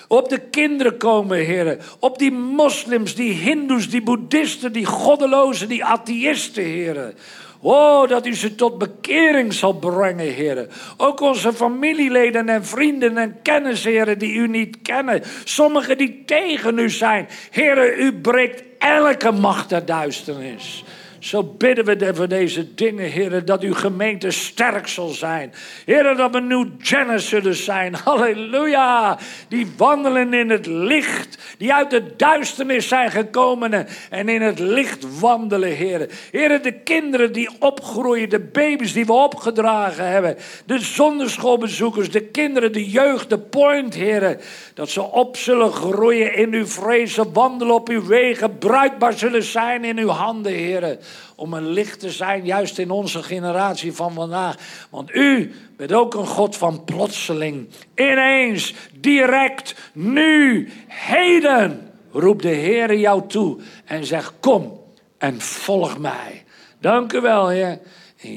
Op 0.09 0.29
de 0.29 0.39
kinderen 0.39 0.97
komen, 0.97 1.39
Heer. 1.39 1.77
Op 1.99 2.19
die 2.19 2.33
moslims, 2.33 3.15
die 3.15 3.33
hindoes, 3.33 3.91
die 3.91 4.03
boeddhisten, 4.03 4.73
die 4.73 4.87
goddelozen, 4.87 5.69
die 5.69 5.85
atheïsten, 5.85 6.65
Heer. 6.65 7.15
Oh, 7.61 8.09
dat 8.09 8.27
u 8.27 8.35
ze 8.35 8.55
tot 8.55 8.79
bekering 8.79 9.53
zal 9.53 9.73
brengen, 9.73 10.33
Heer. 10.33 10.67
Ook 10.97 11.21
onze 11.21 11.53
familieleden 11.53 12.49
en 12.49 12.65
vrienden 12.65 13.19
en 13.19 13.39
kennissen, 13.43 13.91
Heer, 13.91 14.19
die 14.19 14.35
u 14.35 14.49
niet 14.49 14.77
kennen. 14.83 15.23
Sommigen 15.45 15.99
die 15.99 16.23
tegen 16.27 16.79
u 16.79 16.91
zijn. 16.91 17.29
Heer, 17.51 17.99
u 17.99 18.21
breekt 18.21 18.63
elke 18.79 19.31
macht 19.31 19.69
der 19.69 19.85
duisternis. 19.85 20.85
Zo 21.21 21.43
bidden 21.43 21.85
we 21.85 22.15
voor 22.15 22.29
deze 22.29 22.75
dingen, 22.75 23.11
heren, 23.11 23.47
dat 23.47 23.63
uw 23.63 23.75
gemeente 23.75 24.31
sterk 24.31 24.89
zal 24.89 25.09
zijn. 25.09 25.53
Heren, 25.85 26.17
dat 26.17 26.31
we 26.31 26.41
nieuw 26.41 26.67
Jenners 26.79 27.29
zullen 27.29 27.55
zijn. 27.55 27.95
Halleluja. 28.05 29.19
Die 29.49 29.73
wandelen 29.77 30.35
in 30.35 30.51
het 30.51 30.67
licht. 30.67 31.39
Die 31.59 31.75
uit 31.75 31.91
de 31.91 32.17
duisternis 32.17 32.89
zijn 32.89 33.11
gekomen 33.11 33.87
en 34.11 34.29
in 34.29 34.43
het 34.43 34.59
licht 34.59 35.19
wandelen, 35.21 35.77
heren. 35.77 36.09
Heren, 36.31 36.63
de 36.63 36.73
kinderen 36.73 37.33
die 37.33 37.51
opgroeien, 37.59 38.29
de 38.29 38.41
baby's 38.41 38.93
die 38.93 39.07
we 39.07 39.13
opgedragen 39.13 40.09
hebben. 40.09 40.37
De 40.67 40.79
zonderschoolbezoekers, 40.79 42.11
de 42.11 42.23
kinderen, 42.23 42.73
de 42.73 42.91
jeugd, 42.91 43.31
de 43.31 43.39
point, 43.39 43.95
heren. 43.95 44.41
Dat 44.75 44.91
ze 44.91 45.03
op 45.03 45.37
zullen 45.37 45.73
groeien 45.73 46.35
in 46.35 46.53
uw 46.53 46.67
vrezen, 46.67 47.33
wandelen 47.33 47.75
op 47.75 47.89
uw 47.89 48.07
wegen, 48.07 48.59
bruikbaar 48.59 49.13
zullen 49.13 49.43
zijn 49.43 49.85
in 49.85 49.99
uw 49.99 50.09
handen, 50.09 50.53
heren 50.53 50.99
om 51.35 51.55
een 51.55 51.69
licht 51.69 52.01
te 52.01 52.11
zijn, 52.11 52.45
juist 52.45 52.79
in 52.79 52.91
onze 52.91 53.23
generatie 53.23 53.93
van 53.93 54.13
vandaag. 54.13 54.57
Want 54.91 55.15
u 55.15 55.55
bent 55.77 55.93
ook 55.93 56.15
een 56.15 56.27
God 56.27 56.57
van 56.57 56.85
plotseling. 56.85 57.69
Ineens, 57.95 58.75
direct, 59.01 59.75
nu, 59.93 60.69
heden, 60.87 61.91
roept 62.13 62.43
de 62.43 62.49
Heer 62.49 62.97
jou 62.97 63.23
toe 63.29 63.59
en 63.85 64.05
zegt: 64.05 64.33
Kom 64.41 64.81
en 65.19 65.41
volg 65.41 65.99
mij. 65.99 66.45
Dank 66.81 67.13
u 67.13 67.21
wel. 67.21 67.51
In 67.51 67.79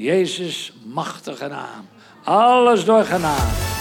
Jezus' 0.02 0.74
machtige 0.86 1.48
naam. 1.48 1.88
Alles 2.24 2.86
door 2.86 3.04
genade. 3.04 3.72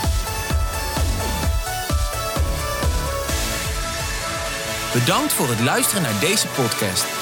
Bedankt 4.93 5.33
voor 5.33 5.49
het 5.49 5.61
luisteren 5.61 6.03
naar 6.03 6.21
deze 6.21 6.47
podcast. 6.47 7.22